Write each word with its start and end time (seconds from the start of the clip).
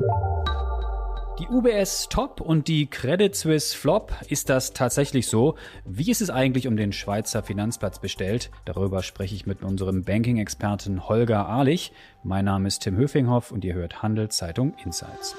Die 0.00 1.46
UBS 1.48 2.08
Top 2.08 2.40
und 2.40 2.66
die 2.66 2.86
Credit 2.86 3.32
Suisse 3.32 3.76
Flop, 3.76 4.12
ist 4.28 4.50
das 4.50 4.72
tatsächlich 4.72 5.28
so? 5.28 5.54
Wie 5.84 6.10
ist 6.10 6.20
es 6.20 6.30
eigentlich 6.30 6.66
um 6.66 6.76
den 6.76 6.92
Schweizer 6.92 7.44
Finanzplatz 7.44 8.00
bestellt? 8.00 8.50
Darüber 8.64 9.04
spreche 9.04 9.36
ich 9.36 9.46
mit 9.46 9.62
unserem 9.62 10.02
Banking-Experten 10.02 11.08
Holger 11.08 11.48
Ahlich. 11.48 11.92
Mein 12.24 12.46
Name 12.46 12.66
ist 12.66 12.82
Tim 12.82 12.96
Höfinghoff 12.96 13.52
und 13.52 13.64
ihr 13.64 13.74
hört 13.74 14.02
Handelszeitung 14.02 14.74
Insights. 14.84 15.36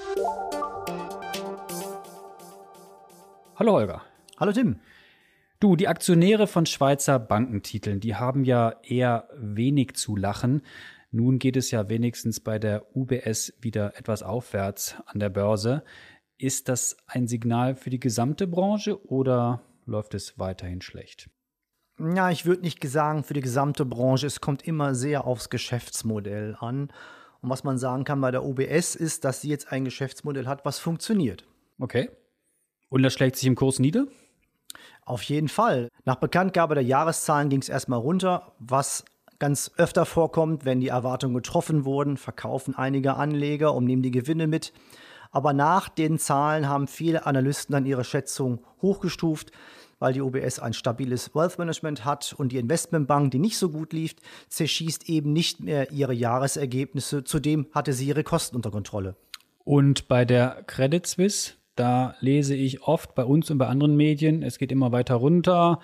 Hallo 3.58 3.74
Holger. 3.74 4.04
Hallo 4.40 4.54
Tim. 4.54 4.80
Du, 5.60 5.76
die 5.76 5.88
Aktionäre 5.88 6.48
von 6.48 6.66
Schweizer 6.66 7.18
Bankentiteln, 7.20 8.00
die 8.00 8.16
haben 8.16 8.46
ja 8.46 8.76
eher 8.84 9.28
wenig 9.38 9.96
zu 9.96 10.16
lachen. 10.16 10.62
Nun 11.16 11.40
geht 11.40 11.56
es 11.56 11.72
ja 11.72 11.88
wenigstens 11.88 12.42
bei 12.42 12.60
der 12.60 12.94
UBS 12.94 13.54
wieder 13.62 13.98
etwas 13.98 14.22
aufwärts 14.22 14.98
an 15.06 15.20
der 15.20 15.30
Börse. 15.30 15.82
Ist 16.38 16.68
das 16.68 16.98
ein 17.08 17.30
Signal 17.30 17.76
für 17.76 17.90
die 17.90 18.02
gesamte 18.02 18.48
Branche 18.48 19.02
oder 19.10 19.62
läuft 19.86 20.14
es 20.14 20.38
weiterhin 20.38 20.82
schlecht? 20.82 21.30
Ja, 21.98 22.32
ich 22.32 22.46
würde 22.46 22.64
nicht 22.64 22.86
sagen 22.86 23.24
für 23.24 23.34
die 23.34 23.40
gesamte 23.40 23.86
Branche. 23.86 24.28
Es 24.28 24.42
kommt 24.42 24.68
immer 24.68 24.94
sehr 24.94 25.26
aufs 25.26 25.50
Geschäftsmodell 25.50 26.58
an. 26.60 26.92
Und 27.40 27.50
was 27.50 27.64
man 27.64 27.78
sagen 27.78 28.04
kann 28.04 28.20
bei 28.20 28.32
der 28.32 28.44
UBS 28.44 28.96
ist, 28.96 29.24
dass 29.24 29.40
sie 29.40 29.48
jetzt 29.48 29.72
ein 29.72 29.86
Geschäftsmodell 29.86 30.48
hat, 30.48 30.66
was 30.66 30.80
funktioniert. 30.80 31.46
Okay. 31.80 32.10
Und 32.90 33.04
das 33.04 33.14
schlägt 33.14 33.38
sich 33.38 33.48
im 33.48 33.56
Kurs 33.56 33.80
nieder? 33.80 34.06
Auf 35.06 35.22
jeden 35.22 35.48
Fall. 35.48 35.88
Nach 36.04 36.18
Bekanntgabe 36.18 36.76
der 36.76 36.84
Jahreszahlen 36.84 37.48
ging 37.48 37.62
es 37.62 37.70
erstmal 37.70 38.00
runter, 38.00 38.52
was 38.60 39.06
ganz 39.40 39.72
öfter 39.78 40.06
vorkommt, 40.06 40.66
wenn 40.66 40.80
die 40.80 40.90
Erwartungen 40.90 41.36
getroffen 41.36 41.86
wurden, 41.86 42.18
verkaufen 42.18 42.76
einige 42.76 43.16
Anleger 43.16 43.74
und 43.74 43.86
nehmen 43.86 44.02
die 44.02 44.12
Gewinne 44.12 44.48
mit. 44.48 44.74
Aber 45.32 45.54
nach 45.54 45.90
den 45.90 46.18
Zahlen 46.18 46.70
haben 46.70 46.88
viele 46.88 47.26
Analysten 47.26 47.74
dann 47.74 47.86
ihre 47.86 48.06
Schätzung 48.06 48.64
hochgestuft, 48.82 49.52
weil 50.00 50.14
die 50.14 50.22
OBS 50.22 50.60
ein 50.60 50.74
stabiles 50.74 51.36
Wealth 51.36 51.58
Management 51.58 52.06
hat 52.06 52.34
und 52.38 52.52
die 52.52 52.58
Investmentbank, 52.58 53.32
die 53.32 53.40
nicht 53.40 53.58
so 53.58 53.70
gut 53.70 53.92
lief, 53.92 54.16
zerschießt 54.50 55.10
eben 55.10 55.34
nicht 55.34 55.60
mehr 55.60 55.92
ihre 55.92 56.14
Jahresergebnisse. 56.14 57.24
Zudem 57.24 57.68
hatte 57.72 57.94
sie 57.94 58.08
ihre 58.08 58.24
Kosten 58.24 58.56
unter 58.56 58.72
Kontrolle. 58.72 59.16
Und 59.64 60.08
bei 60.08 60.26
der 60.26 60.64
Credit 60.68 61.06
Suisse, 61.06 61.54
da 61.76 62.16
lese 62.20 62.56
ich 62.56 62.84
oft 62.84 63.16
bei 63.16 63.26
uns 63.26 63.50
und 63.52 63.58
bei 63.58 63.68
anderen 63.68 63.98
Medien, 63.98 64.44
es 64.44 64.58
geht 64.58 64.72
immer 64.72 64.92
weiter 64.92 65.16
runter. 65.16 65.80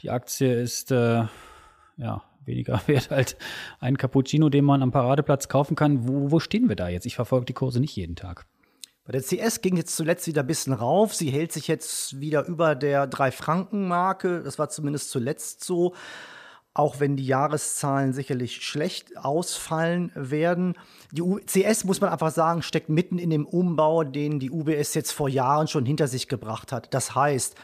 Die 0.00 0.10
Aktie 0.10 0.60
ist 0.60 0.90
äh, 0.90 1.24
ja 1.96 2.22
weniger 2.48 2.80
wert 2.86 3.12
als 3.12 3.36
ein 3.78 3.96
Cappuccino, 3.96 4.48
den 4.48 4.64
man 4.64 4.82
am 4.82 4.90
Paradeplatz 4.90 5.48
kaufen 5.48 5.76
kann. 5.76 6.08
Wo, 6.08 6.32
wo 6.32 6.40
stehen 6.40 6.68
wir 6.68 6.74
da 6.74 6.88
jetzt? 6.88 7.06
Ich 7.06 7.14
verfolge 7.14 7.46
die 7.46 7.52
Kurse 7.52 7.78
nicht 7.78 7.94
jeden 7.94 8.16
Tag. 8.16 8.46
Bei 9.08 9.12
der 9.12 9.22
CS 9.22 9.62
ging 9.62 9.78
jetzt 9.78 9.96
zuletzt 9.96 10.26
wieder 10.26 10.42
ein 10.42 10.46
bisschen 10.46 10.74
rauf. 10.74 11.14
Sie 11.14 11.30
hält 11.30 11.50
sich 11.50 11.66
jetzt 11.66 12.20
wieder 12.20 12.44
über 12.44 12.74
der 12.74 13.08
3-Franken-Marke. 13.08 14.42
Das 14.42 14.58
war 14.58 14.68
zumindest 14.68 15.10
zuletzt 15.10 15.64
so. 15.64 15.94
Auch 16.74 17.00
wenn 17.00 17.16
die 17.16 17.24
Jahreszahlen 17.24 18.12
sicherlich 18.12 18.62
schlecht 18.62 19.16
ausfallen 19.16 20.12
werden. 20.14 20.74
Die 21.10 21.22
CS, 21.22 21.84
muss 21.84 22.02
man 22.02 22.10
einfach 22.10 22.30
sagen, 22.30 22.60
steckt 22.60 22.90
mitten 22.90 23.18
in 23.18 23.30
dem 23.30 23.46
Umbau, 23.46 24.04
den 24.04 24.40
die 24.40 24.50
UBS 24.50 24.92
jetzt 24.92 25.12
vor 25.12 25.30
Jahren 25.30 25.68
schon 25.68 25.86
hinter 25.86 26.06
sich 26.06 26.28
gebracht 26.28 26.70
hat. 26.70 26.92
Das 26.92 27.14
heißt, 27.14 27.56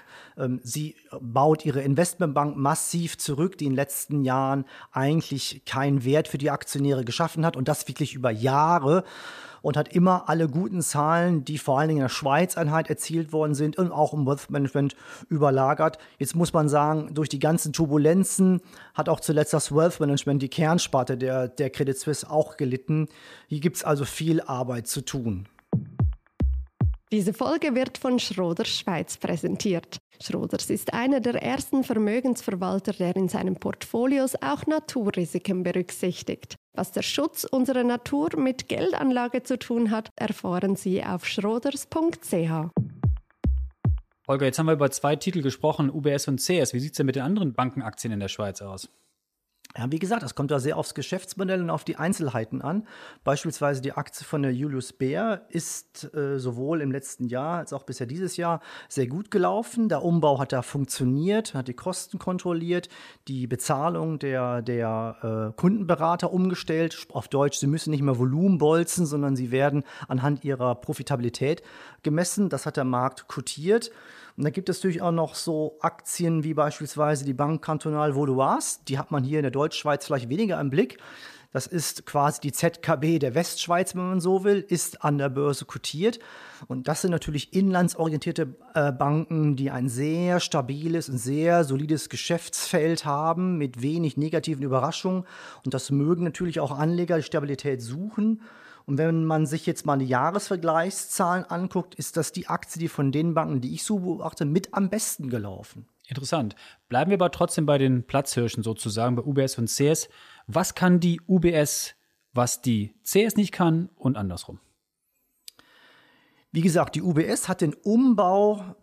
sie 0.62 0.96
baut 1.20 1.64
ihre 1.64 1.82
Investmentbank 1.82 2.56
massiv 2.56 3.18
zurück, 3.18 3.58
die 3.58 3.66
in 3.66 3.72
den 3.72 3.76
letzten 3.76 4.24
Jahren 4.24 4.64
eigentlich 4.92 5.62
keinen 5.64 6.04
Wert 6.04 6.28
für 6.28 6.38
die 6.38 6.50
Aktionäre 6.50 7.04
geschaffen 7.04 7.46
hat 7.46 7.56
und 7.56 7.68
das 7.68 7.86
wirklich 7.88 8.14
über 8.14 8.30
Jahre 8.30 9.04
und 9.64 9.78
hat 9.78 9.88
immer 9.94 10.28
alle 10.28 10.46
guten 10.46 10.82
Zahlen, 10.82 11.42
die 11.46 11.56
vor 11.56 11.78
allen 11.78 11.88
Dingen 11.88 12.00
in 12.00 12.04
der 12.04 12.10
Schweiz-Einheit 12.10 12.90
erzielt 12.90 13.32
worden 13.32 13.54
sind 13.54 13.78
und 13.78 13.92
auch 13.92 14.12
im 14.12 14.26
Wealth 14.26 14.50
Management 14.50 14.94
überlagert. 15.30 15.96
Jetzt 16.18 16.36
muss 16.36 16.52
man 16.52 16.68
sagen, 16.68 17.14
durch 17.14 17.30
die 17.30 17.38
ganzen 17.38 17.72
Turbulenzen 17.72 18.60
hat 18.92 19.08
auch 19.08 19.20
zuletzt 19.20 19.54
das 19.54 19.74
Wealth 19.74 20.00
Management, 20.00 20.42
die 20.42 20.50
Kernsparte 20.50 21.16
der, 21.16 21.48
der 21.48 21.70
Credit 21.70 21.98
Suisse, 21.98 22.30
auch 22.30 22.58
gelitten. 22.58 23.08
Hier 23.48 23.60
gibt 23.60 23.76
es 23.76 23.84
also 23.84 24.04
viel 24.04 24.42
Arbeit 24.42 24.86
zu 24.86 25.00
tun. 25.00 25.48
Diese 27.14 27.32
Folge 27.32 27.76
wird 27.76 27.96
von 27.96 28.18
Schroders 28.18 28.66
Schweiz 28.66 29.18
präsentiert. 29.18 29.98
Schroders 30.20 30.68
ist 30.68 30.92
einer 30.92 31.20
der 31.20 31.40
ersten 31.40 31.84
Vermögensverwalter, 31.84 32.92
der 32.92 33.14
in 33.14 33.28
seinen 33.28 33.54
Portfolios 33.54 34.34
auch 34.42 34.66
Naturrisiken 34.66 35.62
berücksichtigt. 35.62 36.56
Was 36.72 36.90
der 36.90 37.02
Schutz 37.02 37.44
unserer 37.44 37.84
Natur 37.84 38.30
mit 38.36 38.68
Geldanlage 38.68 39.44
zu 39.44 39.60
tun 39.60 39.92
hat, 39.92 40.10
erfahren 40.16 40.74
Sie 40.74 41.04
auf 41.04 41.24
schroders.ch. 41.24 42.72
Holger, 44.26 44.46
jetzt 44.46 44.58
haben 44.58 44.66
wir 44.66 44.72
über 44.72 44.90
zwei 44.90 45.14
Titel 45.14 45.40
gesprochen, 45.40 45.90
UBS 45.90 46.26
und 46.26 46.40
CS. 46.40 46.74
Wie 46.74 46.80
sieht 46.80 46.94
es 46.94 46.96
denn 46.96 47.06
mit 47.06 47.14
den 47.14 47.22
anderen 47.22 47.54
Bankenaktien 47.54 48.12
in 48.12 48.18
der 48.18 48.26
Schweiz 48.26 48.60
aus? 48.60 48.88
Ja, 49.76 49.90
wie 49.90 49.98
gesagt, 49.98 50.22
das 50.22 50.36
kommt 50.36 50.52
da 50.52 50.60
sehr 50.60 50.76
aufs 50.76 50.94
Geschäftsmodell 50.94 51.60
und 51.60 51.68
auf 51.68 51.82
die 51.82 51.96
Einzelheiten 51.96 52.62
an. 52.62 52.86
Beispielsweise 53.24 53.80
die 53.82 53.90
Aktie 53.90 54.24
von 54.24 54.42
der 54.42 54.54
Julius 54.54 54.92
Baer 54.92 55.46
ist 55.48 56.14
äh, 56.14 56.38
sowohl 56.38 56.80
im 56.80 56.92
letzten 56.92 57.26
Jahr 57.26 57.58
als 57.58 57.72
auch 57.72 57.82
bisher 57.82 58.06
dieses 58.06 58.36
Jahr 58.36 58.60
sehr 58.88 59.08
gut 59.08 59.32
gelaufen. 59.32 59.88
Der 59.88 60.04
Umbau 60.04 60.38
hat 60.38 60.52
da 60.52 60.62
funktioniert, 60.62 61.54
hat 61.54 61.66
die 61.66 61.74
Kosten 61.74 62.20
kontrolliert, 62.20 62.88
die 63.26 63.48
Bezahlung 63.48 64.20
der, 64.20 64.62
der 64.62 65.50
äh, 65.50 65.60
Kundenberater 65.60 66.32
umgestellt. 66.32 67.08
Auf 67.12 67.26
Deutsch, 67.26 67.58
sie 67.58 67.66
müssen 67.66 67.90
nicht 67.90 68.02
mehr 68.02 68.16
Volumen 68.16 68.58
bolzen, 68.58 69.06
sondern 69.06 69.34
sie 69.34 69.50
werden 69.50 69.82
anhand 70.06 70.44
ihrer 70.44 70.76
Profitabilität 70.76 71.64
gemessen. 72.04 72.48
Das 72.48 72.64
hat 72.64 72.76
der 72.76 72.84
Markt 72.84 73.26
kotiert. 73.26 73.90
Und 74.36 74.44
da 74.44 74.50
gibt 74.50 74.68
es 74.68 74.78
natürlich 74.78 75.02
auch 75.02 75.12
noch 75.12 75.34
so 75.34 75.76
Aktien 75.80 76.42
wie 76.42 76.54
beispielsweise 76.54 77.24
die 77.24 77.34
Banque 77.34 77.60
Cantonale 77.60 78.16
Vaudoise. 78.16 78.80
Die 78.88 78.98
hat 78.98 79.10
man 79.10 79.22
hier 79.22 79.38
in 79.38 79.44
der 79.44 79.52
Deutschschweiz 79.52 80.06
vielleicht 80.06 80.28
weniger 80.28 80.60
im 80.60 80.70
Blick. 80.70 80.98
Das 81.54 81.68
ist 81.68 82.04
quasi 82.04 82.40
die 82.40 82.50
ZKB 82.50 83.20
der 83.20 83.36
Westschweiz, 83.36 83.94
wenn 83.94 84.08
man 84.08 84.20
so 84.20 84.42
will, 84.42 84.66
ist 84.68 85.04
an 85.04 85.18
der 85.18 85.28
Börse 85.28 85.66
kotiert. 85.66 86.18
Und 86.66 86.88
das 86.88 87.02
sind 87.02 87.12
natürlich 87.12 87.52
inlandsorientierte 87.52 88.56
äh, 88.74 88.90
Banken, 88.90 89.54
die 89.54 89.70
ein 89.70 89.88
sehr 89.88 90.40
stabiles 90.40 91.08
und 91.08 91.18
sehr 91.18 91.62
solides 91.62 92.08
Geschäftsfeld 92.08 93.04
haben 93.04 93.56
mit 93.56 93.82
wenig 93.82 94.16
negativen 94.16 94.64
Überraschungen. 94.64 95.26
Und 95.64 95.74
das 95.74 95.92
mögen 95.92 96.24
natürlich 96.24 96.58
auch 96.58 96.76
Anleger 96.76 97.18
die 97.18 97.22
Stabilität 97.22 97.80
suchen. 97.80 98.42
Und 98.86 98.98
wenn 98.98 99.24
man 99.24 99.46
sich 99.46 99.64
jetzt 99.66 99.86
mal 99.86 99.98
die 99.98 100.06
Jahresvergleichszahlen 100.06 101.44
anguckt, 101.44 101.94
ist 101.94 102.16
das 102.16 102.32
die 102.32 102.48
Aktie, 102.48 102.78
die 102.78 102.88
von 102.88 103.12
den 103.12 103.34
Banken, 103.34 103.60
die 103.60 103.74
ich 103.74 103.84
so 103.84 104.00
beobachte, 104.00 104.44
mit 104.44 104.74
am 104.74 104.90
besten 104.90 105.30
gelaufen. 105.30 105.86
Interessant. 106.06 106.54
Bleiben 106.88 107.10
wir 107.10 107.16
aber 107.16 107.30
trotzdem 107.30 107.64
bei 107.64 107.78
den 107.78 108.06
Platzhirschen 108.06 108.62
sozusagen, 108.62 109.16
bei 109.16 109.22
UBS 109.22 109.56
und 109.56 109.70
CS. 109.70 110.08
Was 110.46 110.74
kann 110.74 111.00
die 111.00 111.20
UBS, 111.26 111.94
was 112.34 112.60
die 112.60 112.94
CS 113.02 113.36
nicht 113.36 113.52
kann 113.52 113.88
und 113.96 114.18
andersrum? 114.18 114.60
Wie 116.52 116.60
gesagt, 116.60 116.94
die 116.94 117.02
UBS 117.02 117.48
hat 117.48 117.62
den 117.62 117.72
Umbau 117.72 118.76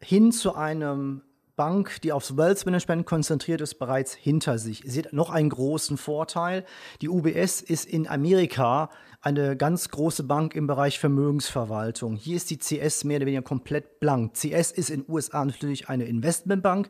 hin 0.00 0.30
zu 0.30 0.54
einem 0.54 1.22
Bank, 1.58 2.00
die 2.02 2.12
aufs 2.12 2.36
Wealth 2.36 2.64
Management 2.64 3.04
konzentriert 3.04 3.60
ist, 3.60 3.74
bereits 3.74 4.14
hinter 4.14 4.58
sich. 4.58 4.82
Sie 4.86 5.00
hat 5.00 5.12
noch 5.12 5.28
einen 5.28 5.50
großen 5.50 5.98
Vorteil. 5.98 6.64
Die 7.02 7.08
UBS 7.10 7.60
ist 7.60 7.84
in 7.84 8.08
Amerika 8.08 8.88
eine 9.20 9.56
ganz 9.56 9.88
große 9.90 10.22
Bank 10.22 10.54
im 10.54 10.68
Bereich 10.68 11.00
Vermögensverwaltung. 11.00 12.14
Hier 12.14 12.36
ist 12.36 12.50
die 12.50 12.58
CS 12.58 13.02
mehr 13.02 13.16
oder 13.16 13.26
weniger 13.26 13.42
komplett 13.42 13.98
blank. 13.98 14.34
CS 14.34 14.70
ist 14.70 14.88
in 14.88 15.02
den 15.02 15.12
USA 15.12 15.44
natürlich 15.44 15.88
eine 15.88 16.04
Investmentbank. 16.04 16.88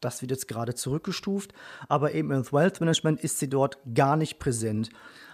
Das 0.00 0.20
wird 0.20 0.32
jetzt 0.32 0.48
gerade 0.48 0.74
zurückgestuft. 0.74 1.52
Aber 1.88 2.12
eben 2.12 2.32
im 2.32 2.44
Wealth 2.52 2.80
Management 2.80 3.20
ist 3.20 3.38
sie 3.38 3.48
dort 3.48 3.78
gar 3.94 4.16
nicht 4.16 4.40
präsent. 4.40 4.90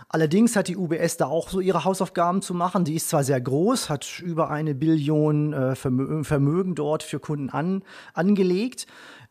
Allerdings 0.09 0.57
hat 0.57 0.69
die 0.69 0.77
UBS 0.77 1.17
da 1.17 1.27
auch 1.27 1.49
so 1.49 1.61
ihre 1.61 1.85
Hausaufgaben 1.85 2.43
zu 2.43 2.55
machen. 2.55 2.85
Die 2.85 2.95
ist 2.95 3.09
zwar 3.09 3.25
sehr 3.25 3.41
groß, 3.41 3.89
hat 3.91 4.21
über 4.21 4.51
eine 4.51 4.75
Billion 4.75 5.53
äh, 5.53 5.75
Vermögen 5.75 6.75
dort 6.75 7.03
für 7.03 7.19
Kunden 7.19 7.51
an, 7.51 7.83
angelegt, 8.13 8.87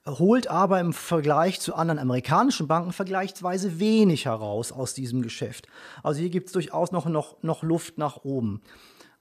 holt 0.05 0.47
aber 0.47 0.79
im 0.79 0.93
Vergleich 0.93 1.59
zu 1.59 1.75
anderen 1.75 1.99
amerikanischen 1.99 2.67
Banken 2.67 2.91
vergleichsweise 2.91 3.79
wenig 3.79 4.25
heraus 4.25 4.71
aus 4.71 4.93
diesem 4.93 5.21
Geschäft. 5.21 5.67
Also 6.01 6.19
hier 6.19 6.29
gibt 6.29 6.47
es 6.47 6.53
durchaus 6.53 6.91
noch, 6.91 7.05
noch, 7.05 7.41
noch 7.41 7.63
Luft 7.63 7.97
nach 7.97 8.23
oben. 8.23 8.61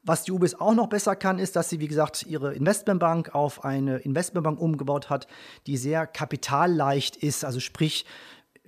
Was 0.05 0.25
die 0.25 0.32
UBS 0.32 0.56
auch 0.56 0.75
noch 0.75 0.88
besser 0.88 1.14
kann, 1.14 1.38
ist, 1.38 1.55
dass 1.55 1.69
sie, 1.69 1.78
wie 1.78 1.87
gesagt, 1.87 2.26
ihre 2.26 2.55
Investmentbank 2.55 3.37
auf 3.37 3.64
eine 3.64 3.98
Investmentbank 3.98 4.60
umgebaut 4.60 5.10
hat, 5.10 5.28
die 5.69 5.76
sehr 5.76 6.08
kapitalleicht 6.08 7.16
ist. 7.16 7.44
Also 7.44 7.60
sprich, 7.60 8.05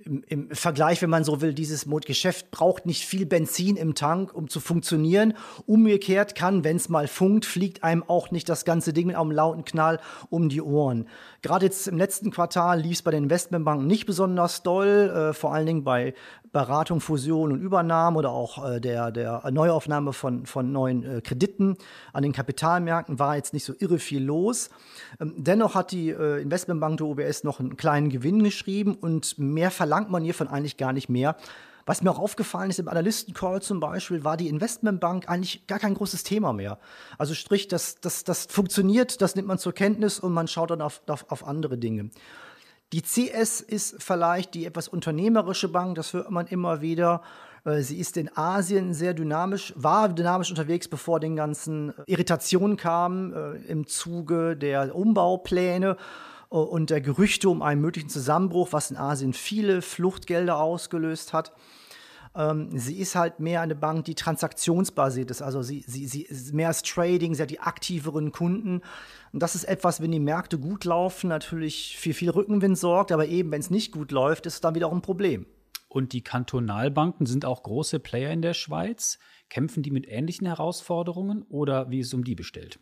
im, 0.05 0.23
im 0.27 0.49
Vergleich, 0.51 1.01
wenn 1.01 1.09
man 1.09 1.23
so 1.23 1.41
will, 1.41 1.53
dieses 1.53 1.87
Geschäft 2.05 2.51
braucht 2.51 2.85
nicht 2.85 3.05
viel 3.05 3.25
Benzin 3.25 3.75
im 3.75 3.95
Tank, 3.95 4.33
um 4.33 4.47
zu 4.49 4.59
funktionieren. 4.59 5.33
Umgekehrt 5.65 6.35
kann, 6.35 6.63
wenn 6.63 6.77
es 6.77 6.89
mal 6.89 7.07
funkt, 7.07 7.45
fliegt 7.45 7.83
einem 7.83 8.03
auch 8.03 8.31
nicht 8.31 8.47
das 8.47 8.65
ganze 8.65 8.93
Ding 8.93 9.07
mit 9.07 9.15
einem 9.15 9.31
lauten 9.31 9.65
Knall 9.65 9.99
um 10.29 10.49
die 10.49 10.61
Ohren. 10.61 11.07
Gerade 11.45 11.67
jetzt 11.67 11.87
im 11.87 11.99
letzten 11.99 12.31
Quartal 12.31 12.81
lief 12.81 12.93
es 12.93 13.01
bei 13.03 13.11
den 13.11 13.25
Investmentbanken 13.25 13.85
nicht 13.85 14.07
besonders 14.07 14.63
doll, 14.63 15.13
äh, 15.15 15.31
vor 15.31 15.53
allen 15.53 15.67
Dingen 15.67 15.83
bei 15.83 16.15
Beratung, 16.51 17.01
Fusion 17.01 17.51
und 17.51 17.61
Übernahme 17.61 18.17
oder 18.17 18.31
auch 18.31 18.67
äh, 18.67 18.81
der, 18.81 19.11
der 19.11 19.43
Neuaufnahme 19.51 20.11
von, 20.11 20.47
von 20.47 20.71
neuen 20.71 21.03
äh, 21.03 21.21
Krediten 21.21 21.77
an 22.13 22.23
den 22.23 22.31
Kapitalmärkten 22.31 23.19
war 23.19 23.35
jetzt 23.35 23.53
nicht 23.53 23.63
so 23.63 23.75
irre 23.77 23.99
viel 23.99 24.23
los. 24.23 24.71
Ähm, 25.19 25.35
dennoch 25.37 25.75
hat 25.75 25.91
die 25.91 26.09
äh, 26.09 26.41
Investmentbank 26.41 26.97
der 26.97 27.05
UBS 27.05 27.43
noch 27.43 27.59
einen 27.59 27.77
kleinen 27.77 28.09
Gewinn 28.09 28.41
geschrieben 28.41 28.95
und 28.95 29.37
mehr 29.37 29.69
verlangt 29.69 30.09
man 30.09 30.23
hiervon 30.23 30.47
eigentlich 30.47 30.77
gar 30.77 30.93
nicht 30.93 31.09
mehr. 31.09 31.35
Was 31.85 32.01
mir 32.01 32.09
auch 32.09 32.19
aufgefallen 32.19 32.71
ist 32.71 32.79
im 32.79 32.87
Analystencall 32.87 33.61
zum 33.61 33.79
Beispiel, 33.79 34.23
war 34.23 34.37
die 34.37 34.49
Investmentbank 34.49 35.29
eigentlich 35.29 35.67
gar 35.67 35.77
kein 35.77 35.93
großes 35.93 36.23
Thema 36.23 36.51
mehr. 36.51 36.79
Also 37.17 37.35
sprich, 37.35 37.67
das, 37.67 37.99
das, 38.01 38.23
das 38.23 38.47
funktioniert, 38.49 39.21
das 39.21 39.35
nimmt 39.35 39.47
man 39.47 39.59
zur 39.59 39.73
Kenntnis 39.73 40.19
und 40.19 40.33
man 40.33 40.47
schaut 40.47 40.71
dann 40.71 40.81
auf, 40.81 41.01
auf, 41.07 41.25
auf 41.29 41.45
andere 41.45 41.77
Dinge. 41.77 42.09
Die 42.93 43.01
CS 43.01 43.61
ist 43.61 44.01
vielleicht 44.01 44.53
die 44.53 44.65
etwas 44.65 44.87
unternehmerische 44.87 45.67
Bank, 45.67 45.95
das 45.95 46.13
hört 46.13 46.31
man 46.31 46.47
immer 46.47 46.81
wieder. 46.81 47.21
Äh, 47.65 47.81
sie 47.81 47.99
ist 47.99 48.17
in 48.17 48.35
Asien 48.35 48.93
sehr 48.93 49.13
dynamisch, 49.13 49.73
war 49.75 50.09
dynamisch 50.09 50.49
unterwegs, 50.49 50.87
bevor 50.87 51.19
den 51.19 51.35
ganzen 51.35 51.93
Irritationen 52.05 52.77
kamen 52.77 53.33
äh, 53.33 53.71
im 53.71 53.85
Zuge 53.87 54.55
der 54.55 54.95
Umbaupläne 54.95 55.97
und 56.59 56.89
der 56.89 57.01
Gerüchte 57.01 57.49
um 57.49 57.61
einen 57.61 57.81
möglichen 57.81 58.09
Zusammenbruch, 58.09 58.69
was 58.71 58.91
in 58.91 58.97
Asien 58.97 59.33
viele 59.33 59.81
Fluchtgelder 59.81 60.59
ausgelöst 60.59 61.33
hat. 61.33 61.53
Ähm, 62.35 62.69
sie 62.77 62.97
ist 62.97 63.15
halt 63.15 63.39
mehr 63.39 63.61
eine 63.61 63.75
Bank, 63.75 64.05
die 64.05 64.15
transaktionsbasiert 64.15 65.31
ist. 65.31 65.41
Also 65.41 65.61
sie, 65.61 65.83
sie, 65.87 66.07
sie 66.07 66.23
ist 66.23 66.53
mehr 66.53 66.67
als 66.67 66.81
Trading, 66.83 67.33
sie 67.33 67.41
hat 67.41 67.49
die 67.49 67.61
aktiveren 67.61 68.31
Kunden. 68.31 68.81
Und 69.31 69.43
das 69.43 69.55
ist 69.55 69.63
etwas, 69.65 70.01
wenn 70.01 70.11
die 70.11 70.19
Märkte 70.19 70.59
gut 70.59 70.85
laufen, 70.85 71.27
natürlich 71.27 71.97
für 71.97 72.13
viel 72.13 72.29
Rückenwind 72.29 72.77
sorgt, 72.77 73.11
aber 73.11 73.27
eben, 73.27 73.51
wenn 73.51 73.61
es 73.61 73.69
nicht 73.69 73.91
gut 73.91 74.11
läuft, 74.11 74.45
ist 74.45 74.55
es 74.55 74.61
dann 74.61 74.75
wieder 74.75 74.87
auch 74.87 74.93
ein 74.93 75.01
Problem. 75.01 75.45
Und 75.87 76.11
die 76.11 76.21
Kantonalbanken 76.21 77.25
sind 77.25 77.45
auch 77.45 77.63
große 77.63 77.99
Player 77.99 78.31
in 78.31 78.41
der 78.41 78.53
Schweiz. 78.53 79.17
Kämpfen 79.49 79.81
die 79.81 79.91
mit 79.91 80.07
ähnlichen 80.09 80.45
Herausforderungen 80.45 81.43
oder 81.43 81.89
wie 81.89 81.99
ist 81.99 82.07
es 82.07 82.13
um 82.13 82.25
die 82.25 82.35
bestellt? 82.35 82.79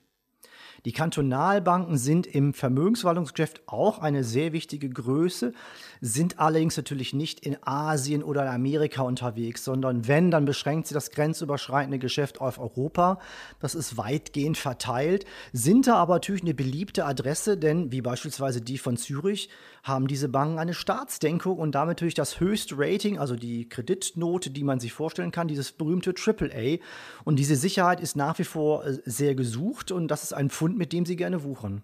Die 0.85 0.91
Kantonalbanken 0.91 1.97
sind 1.97 2.27
im 2.27 2.53
Vermögensverwaltungsgeschäft 2.53 3.61
auch 3.67 3.99
eine 3.99 4.23
sehr 4.23 4.53
wichtige 4.53 4.89
Größe, 4.89 5.53
sind 6.01 6.39
allerdings 6.39 6.75
natürlich 6.77 7.13
nicht 7.13 7.45
in 7.45 7.57
Asien 7.61 8.23
oder 8.23 8.43
in 8.43 8.49
Amerika 8.49 9.03
unterwegs, 9.03 9.63
sondern 9.63 10.07
wenn, 10.07 10.31
dann 10.31 10.45
beschränkt 10.45 10.87
sie 10.87 10.93
das 10.93 11.11
grenzüberschreitende 11.11 11.99
Geschäft 11.99 12.41
auf 12.41 12.59
Europa. 12.59 13.19
Das 13.59 13.75
ist 13.75 13.97
weitgehend 13.97 14.57
verteilt, 14.57 15.25
sind 15.53 15.87
da 15.87 15.95
aber 15.95 16.15
natürlich 16.15 16.41
eine 16.41 16.53
beliebte 16.53 17.05
Adresse, 17.05 17.57
denn 17.57 17.91
wie 17.91 18.01
beispielsweise 18.01 18.61
die 18.61 18.77
von 18.77 18.97
Zürich 18.97 19.49
haben 19.83 20.07
diese 20.07 20.29
Banken 20.29 20.59
eine 20.59 20.73
Staatsdenkung 20.73 21.57
und 21.57 21.75
damit 21.75 21.97
natürlich 21.97 22.13
das 22.13 22.39
höchste 22.39 22.75
Rating, 22.77 23.19
also 23.19 23.35
die 23.35 23.67
Kreditnote, 23.67 24.49
die 24.49 24.63
man 24.63 24.79
sich 24.79 24.93
vorstellen 24.93 25.31
kann, 25.31 25.49
dieses 25.49 25.73
berühmte 25.73 26.13
AAA. 26.15 26.77
Und 27.25 27.37
diese 27.37 27.57
Sicherheit 27.57 27.99
ist 27.99 28.15
nach 28.15 28.39
wie 28.39 28.45
vor 28.45 28.85
äh, 28.85 28.99
sehr 29.05 29.35
gesucht 29.35 29.91
und 29.91 30.07
das 30.07 30.23
ist 30.23 30.33
ein 30.33 30.49
Fund 30.63 30.73
und 30.73 30.77
mit 30.77 30.93
dem 30.93 31.05
sie 31.05 31.17
gerne 31.17 31.43
wuchern. 31.43 31.83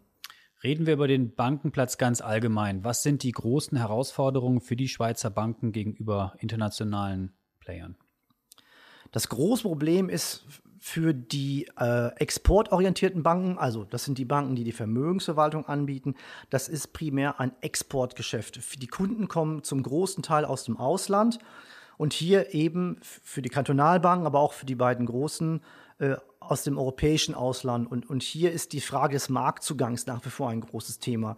Reden 0.63 0.85
wir 0.85 0.93
über 0.93 1.07
den 1.07 1.35
Bankenplatz 1.35 1.97
ganz 1.97 2.21
allgemein. 2.21 2.83
Was 2.83 3.03
sind 3.03 3.23
die 3.23 3.31
großen 3.31 3.77
Herausforderungen 3.77 4.61
für 4.61 4.75
die 4.75 4.87
Schweizer 4.87 5.29
Banken 5.29 5.71
gegenüber 5.71 6.33
internationalen 6.39 7.33
Playern? 7.59 7.97
Das 9.11 9.27
große 9.27 9.63
Problem 9.63 10.07
ist 10.07 10.45
für 10.79 11.13
die 11.13 11.67
äh, 11.77 12.07
exportorientierten 12.15 13.21
Banken, 13.21 13.57
also 13.57 13.83
das 13.83 14.05
sind 14.05 14.17
die 14.17 14.25
Banken, 14.25 14.55
die 14.55 14.63
die 14.63 14.71
Vermögensverwaltung 14.71 15.65
anbieten, 15.65 16.15
das 16.49 16.69
ist 16.69 16.93
primär 16.93 17.39
ein 17.39 17.51
Exportgeschäft. 17.59 18.81
Die 18.81 18.87
Kunden 18.87 19.27
kommen 19.27 19.63
zum 19.63 19.83
großen 19.83 20.23
Teil 20.23 20.45
aus 20.45 20.63
dem 20.63 20.77
Ausland 20.77 21.39
und 21.97 22.13
hier 22.13 22.53
eben 22.53 22.97
für 23.01 23.41
die 23.41 23.49
Kantonalbanken, 23.49 24.25
aber 24.25 24.39
auch 24.39 24.53
für 24.53 24.65
die 24.65 24.75
beiden 24.75 25.05
großen 25.05 25.61
äh, 25.99 26.15
aus 26.39 26.63
dem 26.63 26.77
europäischen 26.77 27.35
Ausland. 27.35 27.91
Und, 27.91 28.09
und 28.09 28.23
hier 28.23 28.51
ist 28.51 28.73
die 28.73 28.81
Frage 28.81 29.13
des 29.13 29.29
Marktzugangs 29.29 30.07
nach 30.07 30.25
wie 30.25 30.29
vor 30.29 30.49
ein 30.49 30.61
großes 30.61 30.99
Thema. 30.99 31.37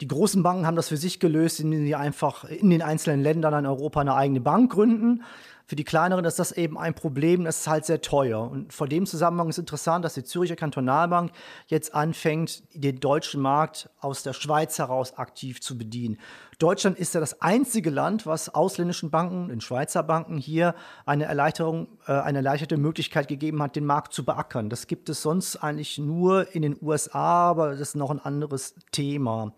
Die 0.00 0.08
großen 0.08 0.42
Banken 0.42 0.66
haben 0.66 0.76
das 0.76 0.88
für 0.88 0.96
sich 0.96 1.20
gelöst, 1.20 1.60
indem 1.60 1.84
sie 1.84 1.94
einfach 1.94 2.44
in 2.44 2.70
den 2.70 2.80
einzelnen 2.80 3.20
Ländern 3.20 3.52
in 3.52 3.66
Europa 3.66 4.00
eine 4.00 4.14
eigene 4.14 4.40
Bank 4.40 4.72
gründen. 4.72 5.22
Für 5.70 5.76
die 5.76 5.84
kleineren 5.84 6.24
ist 6.24 6.40
das 6.40 6.50
eben 6.50 6.76
ein 6.76 6.94
Problem, 6.94 7.44
das 7.44 7.60
ist 7.60 7.68
halt 7.68 7.84
sehr 7.84 8.00
teuer. 8.00 8.40
Und 8.40 8.72
vor 8.72 8.88
dem 8.88 9.06
Zusammenhang 9.06 9.50
ist 9.50 9.58
interessant, 9.58 10.04
dass 10.04 10.14
die 10.14 10.24
Züricher 10.24 10.56
Kantonalbank 10.56 11.30
jetzt 11.68 11.94
anfängt, 11.94 12.64
den 12.74 12.98
deutschen 12.98 13.40
Markt 13.40 13.88
aus 14.00 14.24
der 14.24 14.32
Schweiz 14.32 14.80
heraus 14.80 15.16
aktiv 15.16 15.60
zu 15.60 15.78
bedienen. 15.78 16.18
Deutschland 16.58 16.98
ist 16.98 17.14
ja 17.14 17.20
das 17.20 17.40
einzige 17.40 17.90
Land, 17.90 18.26
was 18.26 18.52
ausländischen 18.52 19.10
Banken, 19.10 19.46
den 19.46 19.60
Schweizer 19.60 20.02
Banken 20.02 20.38
hier 20.38 20.74
eine 21.06 21.26
Erleichterung, 21.26 21.86
äh, 22.08 22.14
eine 22.14 22.38
erleichterte 22.38 22.76
Möglichkeit 22.76 23.28
gegeben 23.28 23.62
hat, 23.62 23.76
den 23.76 23.86
Markt 23.86 24.12
zu 24.12 24.24
beackern. 24.24 24.70
Das 24.70 24.88
gibt 24.88 25.08
es 25.08 25.22
sonst 25.22 25.54
eigentlich 25.54 25.98
nur 25.98 26.52
in 26.52 26.62
den 26.62 26.76
USA, 26.82 27.48
aber 27.48 27.70
das 27.70 27.80
ist 27.80 27.94
noch 27.94 28.10
ein 28.10 28.18
anderes 28.18 28.74
Thema. 28.90 29.52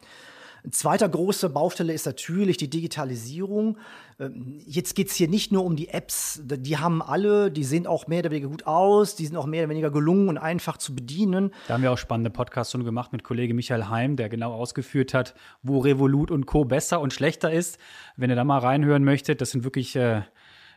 Zweiter 0.70 1.08
große 1.08 1.48
Baustelle 1.50 1.92
ist 1.92 2.06
natürlich 2.06 2.56
die 2.56 2.70
Digitalisierung. 2.70 3.78
Ähm, 4.20 4.60
jetzt 4.64 4.94
geht 4.94 5.08
es 5.08 5.16
hier 5.16 5.26
nicht 5.26 5.50
nur 5.50 5.64
um 5.64 5.74
die 5.74 5.88
Apps, 5.88 6.40
die 6.44 6.78
haben 6.78 7.02
alle, 7.02 7.50
die 7.50 7.64
sehen 7.64 7.86
auch 7.86 8.06
mehr 8.06 8.20
oder 8.20 8.30
weniger 8.30 8.48
gut 8.48 8.66
aus, 8.66 9.16
die 9.16 9.26
sind 9.26 9.36
auch 9.36 9.46
mehr 9.46 9.62
oder 9.62 9.70
weniger 9.70 9.90
gelungen 9.90 10.28
und 10.28 10.38
einfach 10.38 10.76
zu 10.76 10.94
bedienen. 10.94 11.50
Da 11.66 11.74
haben 11.74 11.82
wir 11.82 11.90
auch 11.90 11.98
spannende 11.98 12.30
Podcasts 12.30 12.70
schon 12.70 12.84
gemacht 12.84 13.12
mit 13.12 13.24
Kollege 13.24 13.54
Michael 13.54 13.88
Heim, 13.88 14.14
der 14.14 14.28
genau 14.28 14.52
ausgeführt 14.52 15.14
hat, 15.14 15.34
wo 15.62 15.80
Revolut 15.80 16.30
und 16.30 16.46
Co. 16.46 16.64
besser 16.64 17.00
und 17.00 17.12
schlechter 17.12 17.50
ist. 17.50 17.78
Wenn 18.16 18.30
ihr 18.30 18.36
da 18.36 18.44
mal 18.44 18.58
reinhören 18.58 19.02
möchtet, 19.02 19.40
das 19.40 19.50
sind 19.50 19.64
wirklich 19.64 19.96
äh, 19.96 20.22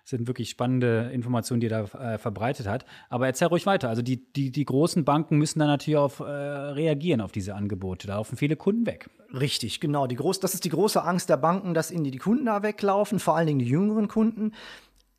sind 0.06 0.28
wirklich 0.28 0.52
spannende 0.52 1.10
Informationen, 1.12 1.60
die 1.60 1.68
er 1.68 1.88
da 1.88 2.14
äh, 2.14 2.18
verbreitet 2.20 2.68
hat. 2.68 2.86
Aber 3.10 3.26
erzähl 3.26 3.48
ruhig 3.48 3.66
weiter. 3.66 3.90
Also 3.90 4.04
die, 4.04 4.32
die, 4.34 4.52
die 4.52 4.64
großen 4.64 5.04
Banken 5.04 5.38
müssen 5.38 5.60
dann 5.60 5.68
natürlich 5.68 5.98
auf, 5.98 6.20
äh, 6.20 6.24
reagieren 6.24 7.22
auf 7.22 7.32
diese 7.32 7.56
Angebote. 7.56 8.06
Da 8.06 8.16
laufen 8.16 8.38
viele 8.38 8.56
Kunden 8.56 8.86
weg. 8.86 9.10
Richtig, 9.34 9.80
genau. 9.80 10.06
Die 10.06 10.16
groß, 10.16 10.40
das 10.40 10.54
ist 10.54 10.64
die 10.64 10.70
große 10.70 11.04
Angst 11.04 11.30
der 11.30 11.38
Banken, 11.38 11.74
dass 11.74 11.90
ihnen 11.90 12.04
die 12.04 12.18
Kunden 12.20 12.46
da 12.46 12.62
weglaufen, 12.62 13.18
vor 13.18 13.36
allen 13.36 13.48
Dingen 13.48 13.60
die 13.60 13.68
jüngeren 13.68 14.08
Kunden. 14.08 14.52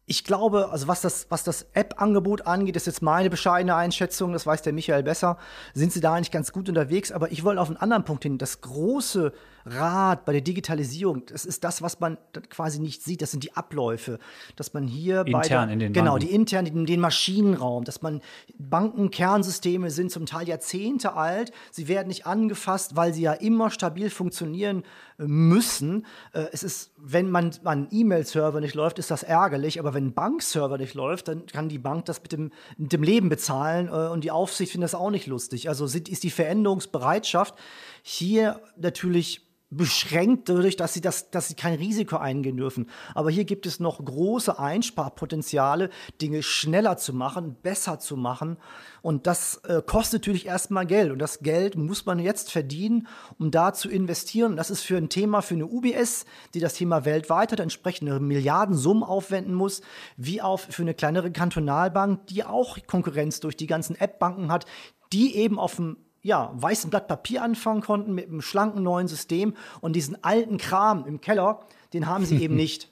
Ich 0.09 0.23
glaube, 0.23 0.69
also 0.71 0.87
was 0.87 1.01
das, 1.01 1.27
was 1.31 1.43
das 1.43 1.67
App-Angebot 1.73 2.47
angeht, 2.47 2.77
ist 2.77 2.87
jetzt 2.87 3.03
meine 3.03 3.29
bescheidene 3.29 3.75
Einschätzung, 3.75 4.33
das 4.33 4.47
weiß 4.47 4.63
der 4.63 4.73
Michael 4.73 5.03
besser, 5.03 5.37
sind 5.75 5.93
sie 5.93 6.01
da 6.01 6.15
eigentlich 6.15 6.31
ganz 6.31 6.53
gut 6.53 6.69
unterwegs. 6.69 7.11
Aber 7.11 7.33
ich 7.33 7.43
wollte 7.43 7.61
auf 7.61 7.69
einen 7.69 7.79
anderen 7.79 8.05
Punkt 8.05 8.23
hin. 8.23 8.39
Das 8.39 8.61
große 8.61 9.33
Rad 9.67 10.25
bei 10.25 10.33
der 10.33 10.43
Digitalisierung, 10.43 11.27
das 11.27 11.45
ist 11.45 11.65
das, 11.65 11.83
was 11.83 11.99
man 11.99 12.19
quasi 12.51 12.79
nicht 12.79 13.03
sieht. 13.03 13.21
Das 13.21 13.33
sind 13.33 13.43
die 13.43 13.57
Abläufe, 13.57 14.21
dass 14.55 14.75
man 14.75 14.87
hier 14.87 15.27
intern 15.27 15.69
der, 15.69 15.71
in 15.71 15.79
den 15.81 15.93
genau 15.93 16.13
Banken. 16.13 16.27
die 16.27 16.35
intern 16.35 16.67
in 16.67 16.87
den 16.87 17.01
Maschinenraum, 17.01 17.85
dass 17.85 18.01
man 18.01 18.21
Bankenkernsysteme 18.59 19.91
sind 19.91 20.13
zum 20.13 20.25
Teil 20.25 20.49
Jahrzehnte 20.49 21.15
alt. 21.15 21.51
Sie 21.73 21.89
werden 21.89 22.07
nicht 22.07 22.27
angefasst, 22.27 22.95
weil 22.95 23.13
sie 23.13 23.23
ja 23.23 23.33
immer 23.33 23.71
stabil 23.71 24.09
funktionieren 24.09 24.85
äh, 25.19 25.25
müssen. 25.25 26.07
Äh, 26.33 26.47
es 26.53 26.63
ist, 26.63 26.93
wenn 26.97 27.29
man 27.29 27.51
ein 27.65 27.89
E-Mail-Server 27.91 28.61
nicht 28.61 28.77
läuft, 28.77 29.01
ist 29.01 29.11
das 29.11 29.25
ärgerlich. 29.25 29.81
Aber 29.81 29.95
wenn 29.95 30.07
ein 30.07 30.15
Bankserver 30.15 30.79
nicht 30.79 30.95
läuft, 30.95 31.27
dann 31.27 31.47
kann 31.47 31.69
die 31.69 31.79
Bank 31.79 32.05
das 32.05 32.23
mit 32.23 32.31
dem, 32.31 32.53
mit 32.77 32.93
dem 32.93 33.03
Leben 33.03 33.29
bezahlen 33.29 33.89
äh, 33.89 34.13
und 34.13 34.23
die 34.23 34.31
Aufsicht 34.31 34.71
findet 34.71 34.93
das 34.93 34.95
auch 34.95 35.11
nicht 35.11 35.27
lustig. 35.27 35.69
Also 35.69 35.89
sind, 35.89 36.09
ist 36.09 36.23
die 36.23 36.31
Veränderungsbereitschaft 36.31 37.55
hier 38.03 38.61
natürlich 38.77 39.43
beschränkt 39.77 40.49
dadurch, 40.49 40.77
dass 40.77 40.95
sie, 40.95 41.01
das, 41.01 41.31
dass 41.31 41.49
sie 41.49 41.55
kein 41.55 41.75
Risiko 41.75 42.17
eingehen 42.17 42.57
dürfen. 42.57 42.89
Aber 43.15 43.31
hier 43.31 43.45
gibt 43.45 43.67
es 43.67 43.81
noch 43.81 44.05
große 44.05 44.59
Einsparpotenziale, 44.59 45.91
Dinge 46.21 46.43
schneller 46.43 46.97
zu 46.97 47.13
machen, 47.13 47.57
besser 47.63 47.99
zu 47.99 48.17
machen. 48.17 48.57
Und 49.03 49.27
das 49.27 49.57
äh, 49.65 49.83
kostet 49.87 50.23
natürlich 50.23 50.47
erstmal 50.47 50.87
Geld. 50.87 51.13
Und 51.13 51.19
das 51.19 51.41
Geld 51.41 51.77
muss 51.77 52.07
man 52.07 52.19
jetzt 52.19 52.51
verdienen, 52.51 53.07
um 53.39 53.51
da 53.51 53.73
zu 53.73 53.89
investieren. 53.89 54.57
Das 54.57 54.71
ist 54.71 54.83
für 54.83 54.97
ein 54.97 55.09
Thema 55.09 55.43
für 55.43 55.55
eine 55.55 55.67
UBS, 55.67 56.25
die 56.55 56.61
das 56.61 56.75
Thema 56.75 57.05
weltweit 57.05 57.53
hat, 57.53 57.61
entsprechende 57.61 58.19
Milliardensummen 58.21 59.03
aufwenden 59.03 59.55
muss, 59.55 59.83
wie 60.17 60.43
auch 60.43 60.59
für 60.59 60.83
eine 60.83 60.95
kleinere 60.95 61.31
Kantonalbank, 61.31 62.27
die 62.27 62.45
auch 62.45 62.79
Konkurrenz 62.87 63.41
durch 63.41 63.57
die 63.57 63.67
ganzen 63.67 63.97
App-Banken 63.97 64.51
hat, 64.51 64.67
die 65.13 65.37
eben 65.37 65.59
auf 65.59 65.77
dem 65.77 65.99
ja, 66.27 66.51
weißen 66.55 66.91
Blatt 66.91 67.07
Papier 67.07 67.43
anfangen 67.43 67.83
konnten 67.83 68.13
mit 68.13 68.27
einem 68.27 68.43
schlanken 68.43 68.83
neuen 68.83 69.07
System 69.07 69.55
und 69.81 69.95
diesen 69.95 70.23
alten 70.25 70.59
Kram 70.59 71.07
im 71.07 71.21
Keller, 71.21 71.61
den 71.93 72.07
haben 72.07 72.25
sie 72.25 72.43
eben 72.43 72.57
nicht. 72.57 72.91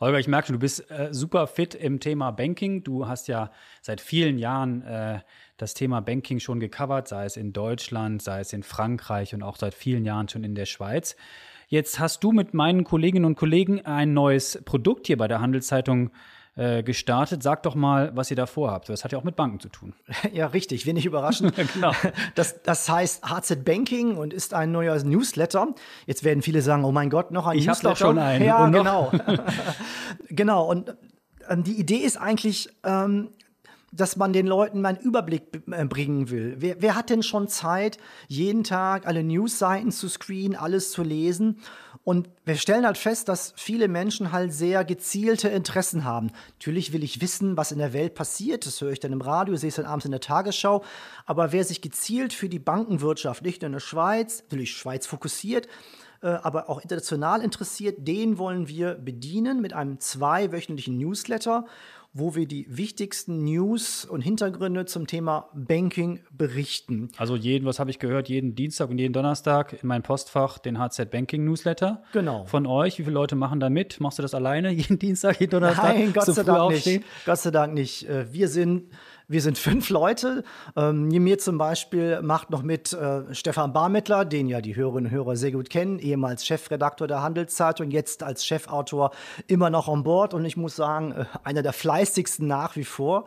Holger, 0.00 0.18
ich 0.18 0.26
merke 0.26 0.46
schon, 0.46 0.54
du 0.54 0.60
bist 0.60 0.90
äh, 0.90 1.12
super 1.12 1.46
fit 1.46 1.74
im 1.74 2.00
Thema 2.00 2.30
Banking. 2.30 2.82
Du 2.82 3.06
hast 3.06 3.28
ja 3.28 3.50
seit 3.82 4.00
vielen 4.00 4.38
Jahren 4.38 4.80
äh, 4.82 5.20
das 5.58 5.74
Thema 5.74 6.00
Banking 6.00 6.40
schon 6.40 6.58
gecovert, 6.58 7.08
sei 7.08 7.26
es 7.26 7.36
in 7.36 7.52
Deutschland, 7.52 8.22
sei 8.22 8.40
es 8.40 8.54
in 8.54 8.62
Frankreich 8.62 9.34
und 9.34 9.42
auch 9.42 9.56
seit 9.56 9.74
vielen 9.74 10.06
Jahren 10.06 10.28
schon 10.30 10.42
in 10.42 10.54
der 10.54 10.64
Schweiz. 10.64 11.14
Jetzt 11.68 11.98
hast 11.98 12.24
du 12.24 12.32
mit 12.32 12.54
meinen 12.54 12.84
Kolleginnen 12.84 13.26
und 13.26 13.34
Kollegen 13.34 13.84
ein 13.84 14.14
neues 14.14 14.62
Produkt 14.64 15.08
hier 15.08 15.18
bei 15.18 15.28
der 15.28 15.42
Handelszeitung 15.42 16.08
äh, 16.08 16.12
gestartet. 16.56 17.42
Sag 17.42 17.62
doch 17.64 17.74
mal, 17.74 18.12
was 18.14 18.30
ihr 18.30 18.36
da 18.36 18.46
vorhabt. 18.46 18.88
Das 18.88 19.04
hat 19.04 19.12
ja 19.12 19.18
auch 19.18 19.24
mit 19.24 19.36
Banken 19.36 19.60
zu 19.60 19.68
tun. 19.68 19.92
Ja, 20.32 20.46
richtig, 20.46 20.86
wenig 20.86 21.06
überraschend. 21.06 21.54
genau. 21.74 21.92
das, 22.34 22.62
das 22.62 22.88
heißt 22.88 23.24
HZ 23.24 23.64
Banking 23.64 24.16
und 24.16 24.32
ist 24.32 24.54
ein 24.54 24.72
neuer 24.72 25.02
Newsletter. 25.02 25.68
Jetzt 26.06 26.24
werden 26.24 26.42
viele 26.42 26.62
sagen, 26.62 26.84
oh 26.84 26.92
mein 26.92 27.10
Gott, 27.10 27.30
noch 27.30 27.46
ein 27.46 27.58
ich 27.58 27.66
Newsletter. 27.66 27.94
Ich 27.94 28.02
habe 28.02 28.14
doch 28.14 28.14
schon 28.14 28.18
einen. 28.18 28.44
Ja, 28.44 28.68
genau. 28.68 29.12
genau, 30.28 30.70
und 30.70 30.96
ähm, 31.48 31.62
die 31.62 31.78
Idee 31.78 31.98
ist 31.98 32.16
eigentlich, 32.16 32.68
ähm, 32.84 33.30
dass 33.92 34.16
man 34.16 34.32
den 34.32 34.46
Leuten 34.46 34.80
mal 34.80 34.90
einen 34.90 34.98
Überblick 34.98 35.62
äh, 35.70 35.84
bringen 35.84 36.30
will. 36.30 36.56
Wer, 36.58 36.82
wer, 36.82 36.94
hat 36.94 37.10
denn 37.10 37.22
schon 37.22 37.48
Zeit, 37.48 37.98
jeden 38.28 38.64
Tag 38.64 39.06
alle 39.06 39.22
Newsseiten 39.22 39.90
zu 39.90 40.08
screenen, 40.08 40.56
alles 40.56 40.90
zu 40.90 41.02
lesen? 41.02 41.60
Und 42.06 42.28
wir 42.44 42.54
stellen 42.54 42.86
halt 42.86 42.98
fest, 42.98 43.28
dass 43.28 43.52
viele 43.56 43.88
Menschen 43.88 44.30
halt 44.30 44.52
sehr 44.52 44.84
gezielte 44.84 45.48
Interessen 45.48 46.04
haben. 46.04 46.30
Natürlich 46.60 46.92
will 46.92 47.02
ich 47.02 47.20
wissen, 47.20 47.56
was 47.56 47.72
in 47.72 47.78
der 47.78 47.92
Welt 47.92 48.14
passiert. 48.14 48.64
Das 48.64 48.80
höre 48.80 48.92
ich 48.92 49.00
dann 49.00 49.10
im 49.10 49.20
Radio, 49.20 49.56
sehe 49.56 49.70
es 49.70 49.74
dann 49.74 49.86
abends 49.86 50.04
in 50.04 50.12
der 50.12 50.20
Tagesschau. 50.20 50.84
Aber 51.24 51.50
wer 51.50 51.64
sich 51.64 51.80
gezielt 51.80 52.32
für 52.32 52.48
die 52.48 52.60
Bankenwirtschaft, 52.60 53.42
nicht 53.42 53.62
nur 53.62 53.66
in 53.66 53.72
der 53.72 53.80
Schweiz, 53.80 54.44
natürlich 54.44 54.76
Schweiz 54.76 55.04
fokussiert, 55.04 55.66
aber 56.30 56.68
auch 56.68 56.80
international 56.80 57.42
interessiert, 57.42 58.06
den 58.06 58.38
wollen 58.38 58.68
wir 58.68 58.94
bedienen 58.94 59.60
mit 59.60 59.72
einem 59.72 60.00
zweiwöchentlichen 60.00 60.98
Newsletter 60.98 61.64
wo 62.18 62.34
wir 62.34 62.46
die 62.46 62.66
wichtigsten 62.70 63.44
News 63.44 64.06
und 64.06 64.22
Hintergründe 64.22 64.86
zum 64.86 65.06
Thema 65.06 65.50
Banking 65.52 66.20
berichten. 66.30 67.10
Also 67.18 67.36
jeden, 67.36 67.66
was 67.66 67.78
habe 67.78 67.90
ich 67.90 67.98
gehört, 67.98 68.30
jeden 68.30 68.54
Dienstag 68.54 68.88
und 68.88 68.96
jeden 68.96 69.12
Donnerstag 69.12 69.82
in 69.82 69.86
mein 69.86 70.02
Postfach 70.02 70.56
den 70.56 70.78
HZ 70.78 71.10
Banking 71.10 71.44
Newsletter. 71.44 72.02
Genau. 72.14 72.46
Von 72.46 72.64
euch, 72.64 72.98
wie 72.98 73.02
viele 73.02 73.12
Leute 73.12 73.36
machen 73.36 73.60
da 73.60 73.68
mit? 73.68 74.00
Machst 74.00 74.18
du 74.18 74.22
das 74.22 74.32
alleine 74.32 74.70
jeden 74.72 74.98
Dienstag, 74.98 75.40
jeden 75.40 75.50
Donnerstag? 75.50 75.94
Nein, 75.94 76.14
Gott 76.14 76.24
sei 76.24 76.42
Dank 76.42 76.58
aufstehen? 76.58 77.00
nicht. 77.00 77.26
Gott 77.26 77.38
sei 77.38 77.50
Dank 77.50 77.74
nicht. 77.74 78.08
Äh, 78.08 78.32
wir 78.32 78.48
sind 78.48 78.88
wir 79.28 79.42
sind 79.42 79.58
fünf 79.58 79.90
Leute. 79.90 80.44
Ähm, 80.76 81.08
mir 81.08 81.38
zum 81.38 81.58
Beispiel 81.58 82.22
macht 82.22 82.50
noch 82.50 82.62
mit 82.62 82.92
äh, 82.92 83.34
Stefan 83.34 83.72
Barmettler, 83.72 84.24
den 84.24 84.46
ja 84.46 84.60
die 84.60 84.76
Hörerinnen 84.76 85.06
und 85.06 85.10
Hörer 85.10 85.36
sehr 85.36 85.52
gut 85.52 85.70
kennen, 85.70 85.98
ehemals 85.98 86.46
Chefredakteur 86.46 87.08
der 87.08 87.22
Handelszeitung, 87.22 87.90
jetzt 87.90 88.22
als 88.22 88.46
Chefautor 88.46 89.10
immer 89.48 89.70
noch 89.70 89.88
an 89.88 90.04
Bord. 90.04 90.34
Und 90.34 90.44
ich 90.44 90.56
muss 90.56 90.76
sagen, 90.76 91.12
äh, 91.12 91.24
einer 91.42 91.62
der 91.62 91.72
fleißigsten 91.72 92.46
nach 92.46 92.76
wie 92.76 92.84
vor. 92.84 93.26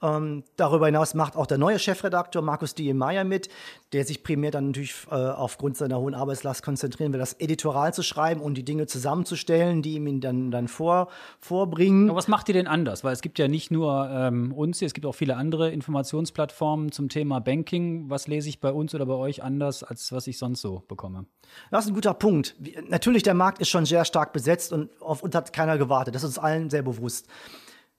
Ähm, 0.00 0.44
darüber 0.56 0.86
hinaus 0.86 1.14
macht 1.14 1.34
auch 1.34 1.46
der 1.46 1.58
neue 1.58 1.78
Chefredakteur 1.78 2.40
Markus 2.40 2.74
D. 2.74 2.92
Meyer 2.94 3.24
mit, 3.24 3.48
der 3.92 4.04
sich 4.04 4.22
primär 4.22 4.52
dann 4.52 4.68
natürlich 4.68 4.94
äh, 5.10 5.14
aufgrund 5.14 5.76
seiner 5.76 5.98
hohen 5.98 6.14
Arbeitslast 6.14 6.62
konzentrieren 6.62 7.12
will, 7.12 7.18
das 7.18 7.32
Editorial 7.34 7.92
zu 7.92 8.02
schreiben 8.02 8.40
und 8.40 8.54
die 8.54 8.64
Dinge 8.64 8.86
zusammenzustellen, 8.86 9.82
die 9.82 9.94
ihm 9.94 10.20
dann, 10.20 10.50
dann 10.52 10.68
vor, 10.68 11.08
vorbringen. 11.40 12.10
Aber 12.10 12.18
was 12.18 12.28
macht 12.28 12.48
ihr 12.48 12.54
denn 12.54 12.68
anders? 12.68 13.02
Weil 13.02 13.12
es 13.12 13.22
gibt 13.22 13.38
ja 13.40 13.48
nicht 13.48 13.72
nur 13.72 14.08
ähm, 14.10 14.52
uns, 14.52 14.80
es 14.82 14.94
gibt 14.94 15.06
auch 15.06 15.14
viele 15.14 15.36
andere 15.38 15.70
Informationsplattformen 15.70 16.92
zum 16.92 17.08
Thema 17.08 17.40
Banking. 17.40 18.10
Was 18.10 18.26
lese 18.26 18.48
ich 18.48 18.60
bei 18.60 18.72
uns 18.72 18.94
oder 18.94 19.06
bei 19.06 19.14
euch 19.14 19.42
anders, 19.42 19.82
als 19.82 20.12
was 20.12 20.26
ich 20.26 20.36
sonst 20.36 20.60
so 20.60 20.82
bekomme? 20.88 21.24
Das 21.70 21.84
ist 21.84 21.92
ein 21.92 21.94
guter 21.94 22.14
Punkt. 22.14 22.56
Natürlich, 22.88 23.22
der 23.22 23.34
Markt 23.34 23.60
ist 23.60 23.68
schon 23.70 23.86
sehr 23.86 24.04
stark 24.04 24.32
besetzt 24.32 24.72
und 24.72 24.90
auf 25.00 25.22
uns 25.22 25.34
hat 25.34 25.52
keiner 25.52 25.78
gewartet. 25.78 26.14
Das 26.14 26.22
ist 26.22 26.30
uns 26.30 26.38
allen 26.38 26.68
sehr 26.68 26.82
bewusst. 26.82 27.26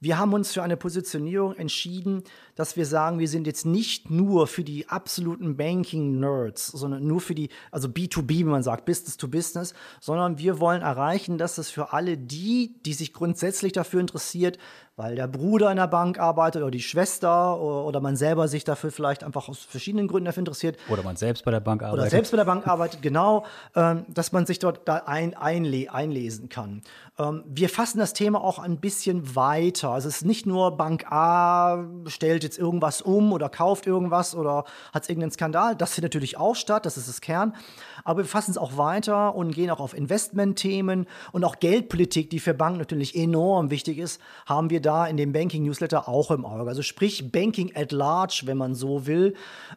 Wir 0.01 0.17
haben 0.17 0.33
uns 0.33 0.53
für 0.53 0.63
eine 0.63 0.77
Positionierung 0.77 1.55
entschieden, 1.57 2.23
dass 2.55 2.77
wir 2.77 2.85
sagen, 2.85 3.19
wir 3.19 3.27
sind 3.27 3.45
jetzt 3.45 3.65
nicht 3.65 4.09
nur 4.09 4.47
für 4.47 4.63
die 4.63 4.87
absoluten 4.87 5.57
Banking-Nerds, 5.57 6.67
sondern 6.67 7.05
nur 7.05 7.19
für 7.19 7.35
die, 7.35 7.49
also 7.69 7.89
B2B, 7.89 8.29
wie 8.29 8.43
man 8.45 8.63
sagt, 8.63 8.85
Business 8.85 9.17
to 9.17 9.27
Business, 9.27 9.73
sondern 9.99 10.37
wir 10.37 10.61
wollen 10.61 10.81
erreichen, 10.81 11.37
dass 11.37 11.57
es 11.57 11.69
für 11.69 11.91
alle 11.91 12.17
die, 12.17 12.79
die 12.85 12.93
sich 12.93 13.11
grundsätzlich 13.11 13.73
dafür 13.73 13.99
interessiert, 13.99 14.57
weil 14.99 15.15
der 15.15 15.27
Bruder 15.27 15.71
in 15.71 15.77
der 15.77 15.87
Bank 15.87 16.19
arbeitet 16.19 16.61
oder 16.61 16.71
die 16.71 16.81
Schwester 16.81 17.57
oder, 17.57 18.01
man 18.01 18.17
selber 18.17 18.49
sich 18.49 18.65
dafür 18.65 18.91
vielleicht 18.91 19.23
einfach 19.23 19.47
aus 19.47 19.59
verschiedenen 19.59 20.09
Gründen 20.09 20.25
dafür 20.25 20.41
interessiert. 20.41 20.77
Oder 20.89 21.03
man 21.03 21.15
selbst 21.15 21.45
bei 21.45 21.51
der 21.51 21.61
Bank 21.61 21.81
arbeitet. 21.83 22.01
Oder 22.01 22.09
selbst 22.09 22.31
bei 22.31 22.37
der 22.37 22.43
Bank 22.43 22.67
arbeitet, 22.67 23.01
genau, 23.01 23.45
ähm, 23.77 24.03
dass 24.09 24.33
man 24.33 24.45
sich 24.45 24.59
dort 24.59 24.81
da 24.89 25.03
ein, 25.05 25.35
einle 25.35 25.89
einlesen 25.93 26.49
kann. 26.49 26.81
Ähm, 27.17 27.45
wir 27.47 27.69
fassen 27.69 27.99
das 27.99 28.11
Thema 28.11 28.43
auch 28.43 28.59
ein 28.59 28.77
bisschen 28.81 29.37
weiter. 29.37 29.91
Also 29.91 30.09
es 30.09 30.17
ist 30.17 30.25
nicht 30.25 30.45
nur 30.45 30.75
Bank 30.75 31.09
A 31.09 31.85
stellt 32.07 32.43
jetzt 32.43 32.59
irgendwas 32.59 33.01
um 33.01 33.31
oder 33.31 33.47
kauft 33.47 33.87
irgendwas 33.87 34.35
oder 34.35 34.65
hat 34.93 35.07
irgendeinen 35.07 35.31
Skandal. 35.31 35.77
Das 35.77 35.93
findet 35.93 36.13
natürlich 36.13 36.37
auch 36.37 36.57
statt, 36.57 36.85
das 36.85 36.97
ist 36.97 37.07
das 37.07 37.21
Kern. 37.21 37.55
Aber 38.03 38.19
wir 38.19 38.25
fassen 38.25 38.51
es 38.51 38.57
auch 38.57 38.75
weiter 38.75 39.33
und 39.35 39.53
gehen 39.53 39.69
auch 39.69 39.79
auf 39.79 39.93
Investmentthemen 39.93 41.05
und 41.31 41.45
auch 41.45 41.59
Geldpolitik, 41.59 42.29
die 42.29 42.39
für 42.39 42.53
Banken 42.53 42.79
natürlich 42.79 43.15
enorm 43.15 43.69
wichtig 43.69 43.97
ist, 43.97 44.21
haben 44.45 44.69
wir 44.69 44.81
da 44.81 44.88
in 45.07 45.17
dem 45.17 45.33
Banking-Newsletter 45.33 46.07
auch 46.07 46.31
im 46.31 46.45
Auge. 46.45 46.69
Also 46.69 46.81
sprich 46.81 47.31
Banking 47.31 47.75
at 47.75 47.91
large, 47.91 48.43
wenn 48.45 48.57
man 48.57 48.75
so 48.75 49.05
will, 49.05 49.35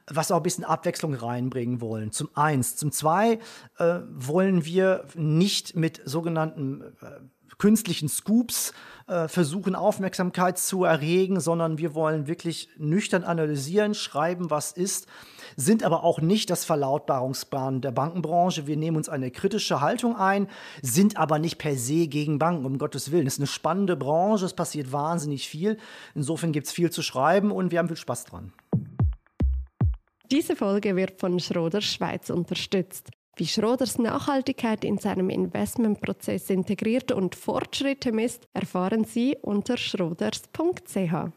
was 0.09 0.31
auch 0.31 0.39
ein 0.39 0.43
bisschen 0.43 0.65
Abwechslung 0.65 1.15
reinbringen 1.15 1.81
wollen. 1.81 2.13
Zum 2.13 2.29
eins. 2.35 2.77
Zum 2.77 2.93
zwei 2.93 3.39
äh, 3.79 4.01
wollen 4.11 4.65
wir 4.65 5.05
nicht 5.15 5.77
mit 5.77 6.01
sogenannten 6.05 6.83
äh, 7.01 7.21
künstlichen 7.59 8.09
Scoops 8.09 8.73
äh, 9.07 9.29
versuchen, 9.29 9.75
Aufmerksamkeit 9.75 10.59
zu 10.59 10.85
erregen, 10.85 11.41
sondern 11.41 11.79
wir 11.79 11.95
wollen 11.95 12.27
wirklich 12.27 12.69
nüchtern 12.77 13.25
analysieren, 13.25 13.95
schreiben, 13.95 14.51
was 14.51 14.73
ist, 14.73 15.07
sind 15.57 15.83
aber 15.83 16.05
auch 16.05 16.21
nicht 16.21 16.51
das 16.51 16.65
Verlautbarungsbahn 16.65 17.81
der 17.81 17.93
Bankenbranche. 17.93 18.67
Wir 18.67 18.77
nehmen 18.77 18.97
uns 18.97 19.09
eine 19.09 19.31
kritische 19.31 19.81
Haltung 19.81 20.17
ein, 20.17 20.49
sind 20.83 21.17
aber 21.17 21.39
nicht 21.39 21.59
per 21.59 21.77
se 21.77 22.07
gegen 22.07 22.39
Banken, 22.39 22.67
um 22.67 22.79
Gottes 22.79 23.13
Willen. 23.13 23.27
Es 23.27 23.35
ist 23.35 23.41
eine 23.41 23.47
spannende 23.47 23.97
Branche, 23.97 24.45
es 24.45 24.55
passiert 24.55 24.93
wahnsinnig 24.93 25.49
viel. 25.49 25.79
Insofern 26.15 26.53
gibt 26.53 26.67
es 26.67 26.73
viel 26.73 26.91
zu 26.91 27.03
schreiben 27.03 27.51
und 27.51 27.71
wir 27.71 27.79
haben 27.79 27.89
viel 27.89 27.97
Spaß 27.97 28.25
dran. 28.25 28.53
Diese 30.31 30.57
Folge 30.57 30.97
wird 30.97 31.21
von 31.21 31.39
Schroder 31.41 31.83
Schweiz 31.83 32.31
unterstützt. 32.31 33.11
Wie 33.37 33.47
Schroders 33.47 33.99
Nachhaltigkeit 33.99 34.85
in 34.85 34.99
seinem 34.99 35.31
Investmentprozess 35.31 36.51
integriert 36.51 37.13
und 37.13 37.35
Fortschritte 37.35 38.13
misst, 38.13 38.47
erfahren 38.53 39.05
Sie 39.05 39.37
unter 39.41 39.77
schroders.ch. 39.77 41.33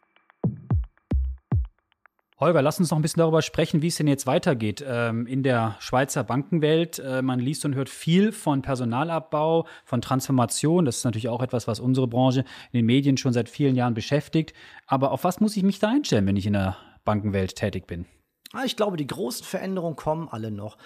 Holger, 2.37 2.61
lass 2.61 2.79
uns 2.79 2.91
noch 2.91 2.97
ein 2.97 3.01
bisschen 3.01 3.21
darüber 3.21 3.41
sprechen, 3.41 3.81
wie 3.81 3.87
es 3.87 3.95
denn 3.95 4.07
jetzt 4.07 4.27
weitergeht 4.27 4.83
ähm, 4.85 5.25
in 5.25 5.41
der 5.41 5.77
Schweizer 5.79 6.25
Bankenwelt. 6.25 6.99
Äh, 6.99 7.21
man 7.21 7.39
liest 7.39 7.63
und 7.63 7.75
hört 7.75 7.87
viel 7.87 8.33
von 8.33 8.61
Personalabbau, 8.61 9.65
von 9.85 10.01
Transformation. 10.01 10.83
Das 10.83 10.97
ist 10.97 11.05
natürlich 11.05 11.29
auch 11.29 11.41
etwas, 11.41 11.65
was 11.65 11.79
unsere 11.79 12.07
Branche 12.07 12.41
in 12.73 12.79
den 12.79 12.85
Medien 12.85 13.15
schon 13.15 13.31
seit 13.31 13.47
vielen 13.47 13.77
Jahren 13.77 13.93
beschäftigt. 13.93 14.53
Aber 14.85 15.11
auf 15.11 15.23
was 15.23 15.39
muss 15.39 15.55
ich 15.55 15.63
mich 15.63 15.79
da 15.79 15.87
einstellen, 15.87 16.27
wenn 16.27 16.35
ich 16.35 16.45
in 16.45 16.53
der 16.53 16.75
Bankenwelt 17.05 17.55
tätig 17.55 17.87
bin? 17.87 18.05
Ah, 18.51 18.63
ich 18.65 18.75
glaube, 18.75 18.97
die 18.97 19.07
großen 19.07 19.45
Veränderungen 19.45 19.95
kommen 19.95 20.27
alle 20.29 20.51
noch. 20.51 20.77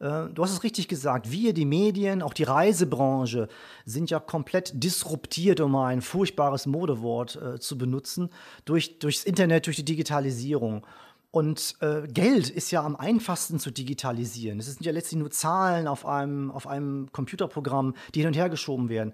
Äh, 0.00 0.28
du 0.32 0.42
hast 0.42 0.52
es 0.52 0.62
richtig 0.62 0.88
gesagt, 0.88 1.30
wir, 1.30 1.52
die 1.52 1.66
Medien, 1.66 2.22
auch 2.22 2.34
die 2.34 2.44
Reisebranche 2.44 3.48
sind 3.84 4.10
ja 4.10 4.18
komplett 4.18 4.72
disruptiert, 4.82 5.60
um 5.60 5.72
mal 5.72 5.88
ein 5.88 6.02
furchtbares 6.02 6.66
Modewort 6.66 7.36
äh, 7.36 7.60
zu 7.60 7.78
benutzen, 7.78 8.30
durch, 8.64 8.98
durchs 8.98 9.24
Internet, 9.24 9.66
durch 9.66 9.76
die 9.76 9.84
Digitalisierung. 9.84 10.86
Und 11.32 11.76
äh, 11.80 12.08
Geld 12.08 12.50
ist 12.50 12.72
ja 12.72 12.82
am 12.82 12.96
einfachsten 12.96 13.60
zu 13.60 13.70
digitalisieren. 13.70 14.58
Es 14.58 14.66
sind 14.66 14.84
ja 14.84 14.90
letztlich 14.90 15.20
nur 15.20 15.30
Zahlen 15.30 15.86
auf 15.86 16.04
einem, 16.04 16.50
auf 16.50 16.66
einem 16.66 17.12
Computerprogramm, 17.12 17.94
die 18.14 18.20
hin 18.20 18.28
und 18.28 18.36
her 18.36 18.48
geschoben 18.48 18.88
werden. 18.88 19.12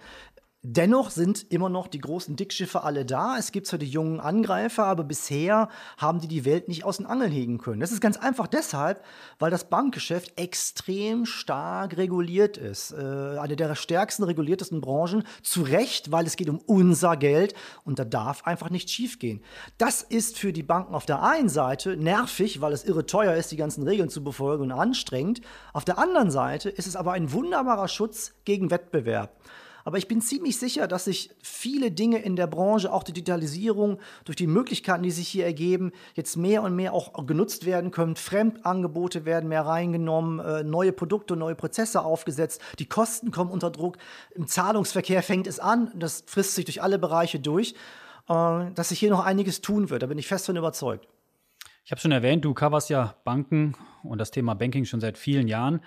Dennoch 0.68 1.10
sind 1.10 1.46
immer 1.52 1.68
noch 1.68 1.86
die 1.86 2.00
großen 2.00 2.34
Dickschiffe 2.34 2.82
alle 2.82 3.04
da. 3.04 3.38
Es 3.38 3.52
gibt 3.52 3.68
zwar 3.68 3.78
die 3.78 3.86
jungen 3.86 4.18
Angreifer, 4.18 4.84
aber 4.84 5.04
bisher 5.04 5.68
haben 5.96 6.18
die 6.18 6.26
die 6.26 6.44
Welt 6.44 6.66
nicht 6.66 6.82
aus 6.82 6.96
den 6.96 7.06
Angeln 7.06 7.30
hegen 7.30 7.58
können. 7.58 7.78
Das 7.78 7.92
ist 7.92 8.00
ganz 8.00 8.16
einfach 8.16 8.48
deshalb, 8.48 9.04
weil 9.38 9.52
das 9.52 9.68
Bankgeschäft 9.70 10.40
extrem 10.40 11.24
stark 11.24 11.96
reguliert 11.96 12.56
ist. 12.56 12.90
Äh, 12.90 13.38
eine 13.38 13.54
der 13.54 13.76
stärksten 13.76 14.24
reguliertesten 14.24 14.80
Branchen. 14.80 15.22
Zu 15.40 15.62
Recht, 15.62 16.10
weil 16.10 16.26
es 16.26 16.34
geht 16.34 16.48
um 16.48 16.58
unser 16.58 17.16
Geld 17.16 17.54
und 17.84 18.00
da 18.00 18.04
darf 18.04 18.44
einfach 18.44 18.68
nicht 18.68 18.90
schiefgehen. 18.90 19.44
Das 19.78 20.02
ist 20.02 20.36
für 20.36 20.52
die 20.52 20.64
Banken 20.64 20.96
auf 20.96 21.06
der 21.06 21.22
einen 21.22 21.48
Seite 21.48 21.96
nervig, 21.96 22.60
weil 22.60 22.72
es 22.72 22.82
irre 22.82 23.06
teuer 23.06 23.34
ist, 23.34 23.52
die 23.52 23.56
ganzen 23.56 23.84
Regeln 23.84 24.08
zu 24.08 24.24
befolgen 24.24 24.64
und 24.64 24.72
anstrengend. 24.72 25.42
Auf 25.72 25.84
der 25.84 25.98
anderen 25.98 26.32
Seite 26.32 26.70
ist 26.70 26.88
es 26.88 26.96
aber 26.96 27.12
ein 27.12 27.30
wunderbarer 27.30 27.86
Schutz 27.86 28.34
gegen 28.44 28.72
Wettbewerb. 28.72 29.40
Aber 29.86 29.98
ich 29.98 30.08
bin 30.08 30.20
ziemlich 30.20 30.58
sicher, 30.58 30.88
dass 30.88 31.04
sich 31.04 31.30
viele 31.40 31.92
Dinge 31.92 32.18
in 32.18 32.34
der 32.34 32.48
Branche, 32.48 32.92
auch 32.92 33.04
die 33.04 33.12
Digitalisierung, 33.12 34.00
durch 34.24 34.34
die 34.34 34.48
Möglichkeiten, 34.48 35.04
die 35.04 35.12
sich 35.12 35.28
hier 35.28 35.44
ergeben, 35.44 35.92
jetzt 36.14 36.36
mehr 36.36 36.64
und 36.64 36.74
mehr 36.74 36.92
auch 36.92 37.24
genutzt 37.24 37.66
werden 37.66 37.92
können. 37.92 38.16
Fremdangebote 38.16 39.24
werden 39.24 39.48
mehr 39.48 39.64
reingenommen, 39.64 40.40
äh, 40.40 40.64
neue 40.64 40.90
Produkte, 40.90 41.36
neue 41.36 41.54
Prozesse 41.54 42.02
aufgesetzt, 42.02 42.60
die 42.80 42.86
Kosten 42.86 43.30
kommen 43.30 43.52
unter 43.52 43.70
Druck. 43.70 43.98
Im 44.34 44.48
Zahlungsverkehr 44.48 45.22
fängt 45.22 45.46
es 45.46 45.60
an, 45.60 45.92
das 45.94 46.24
frisst 46.26 46.56
sich 46.56 46.64
durch 46.64 46.82
alle 46.82 46.98
Bereiche 46.98 47.38
durch, 47.38 47.76
äh, 48.28 48.72
dass 48.74 48.88
sich 48.88 48.98
hier 48.98 49.10
noch 49.10 49.24
einiges 49.24 49.60
tun 49.60 49.88
wird. 49.88 50.02
Da 50.02 50.06
bin 50.06 50.18
ich 50.18 50.26
fest 50.26 50.46
von 50.46 50.56
überzeugt. 50.56 51.06
Ich 51.84 51.92
habe 51.92 52.00
schon 52.00 52.10
erwähnt, 52.10 52.44
du 52.44 52.54
coverst 52.54 52.90
ja 52.90 53.14
Banken 53.22 53.76
und 54.02 54.18
das 54.18 54.32
Thema 54.32 54.54
Banking 54.54 54.84
schon 54.84 55.00
seit 55.00 55.16
vielen 55.16 55.46
Jahren. 55.46 55.80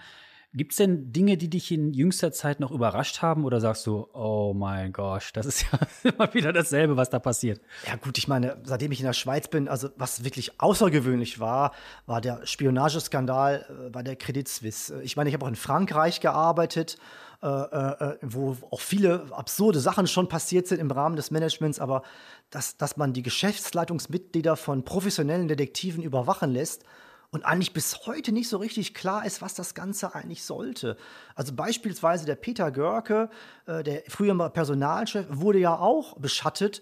Gibt 0.52 0.72
es 0.72 0.78
denn 0.78 1.14
Dinge, 1.14 1.38
die 1.38 1.48
dich 1.48 1.72
in 1.72 1.94
jüngster 1.94 2.32
Zeit 2.32 2.60
noch 2.60 2.72
überrascht 2.72 3.22
haben 3.22 3.46
oder 3.46 3.62
sagst 3.62 3.86
du, 3.86 4.08
oh 4.14 4.54
mein 4.56 4.92
Gott, 4.94 5.30
das 5.34 5.46
ist 5.46 5.66
ja 5.72 5.80
immer 6.10 6.34
wieder 6.34 6.52
dasselbe, 6.52 6.98
was 6.98 7.12
da 7.12 7.20
passiert? 7.20 7.62
Ja 7.86 7.98
gut, 7.98 8.18
ich 8.18 8.28
meine, 8.28 8.58
seitdem 8.64 8.92
ich 8.92 9.00
in 9.00 9.06
der 9.06 9.14
Schweiz 9.14 9.48
bin, 9.48 9.68
also 9.68 9.90
was 9.96 10.24
wirklich 10.24 10.60
außergewöhnlich 10.60 11.40
war, 11.40 11.74
war 12.08 12.20
der 12.20 12.48
Spionageskandal 12.48 13.66
äh, 13.70 13.90
bei 13.92 14.02
der 14.02 14.16
Credit 14.16 14.48
Suisse. 14.48 15.00
Ich 15.04 15.16
meine, 15.16 15.30
ich 15.30 15.36
habe 15.36 15.46
auch 15.46 15.50
in 15.50 15.56
Frankreich 15.56 16.20
gearbeitet, 16.20 16.98
äh, 17.44 17.48
äh, 17.48 18.18
wo 18.24 18.58
auch 18.72 18.82
viele 18.82 19.28
absurde 19.30 19.80
Sachen 19.80 20.08
schon 20.08 20.30
passiert 20.30 20.66
sind 20.66 20.80
im 20.80 20.90
Rahmen 20.90 21.16
des 21.16 21.30
Managements, 21.30 21.80
aber 21.80 22.02
dass, 22.50 22.76
dass 22.76 22.98
man 22.98 23.14
die 23.14 23.22
Geschäftsleitungsmitglieder 23.22 24.56
von 24.56 24.84
professionellen 24.84 25.48
Detektiven 25.48 26.02
überwachen 26.02 26.52
lässt, 26.52 26.86
und 27.32 27.46
eigentlich 27.46 27.74
bis 27.74 28.08
heute 28.08 28.32
nicht 28.32 28.50
so 28.50 28.58
richtig 28.58 28.94
klar 28.94 29.26
ist, 29.26 29.42
was 29.42 29.54
das 29.54 29.76
Ganze 29.76 30.16
eigentlich 30.16 30.44
sollte. 30.44 30.98
Also 31.36 31.54
beispielsweise 31.54 32.26
der 32.26 32.36
Peter 32.36 32.72
Görke, 32.72 33.30
äh, 33.68 33.84
der 33.84 34.04
früher 34.08 34.34
mal 34.34 34.50
Personalchef, 34.50 35.28
wurde 35.30 35.60
ja 35.60 35.78
auch 35.78 36.18
beschattet. 36.18 36.82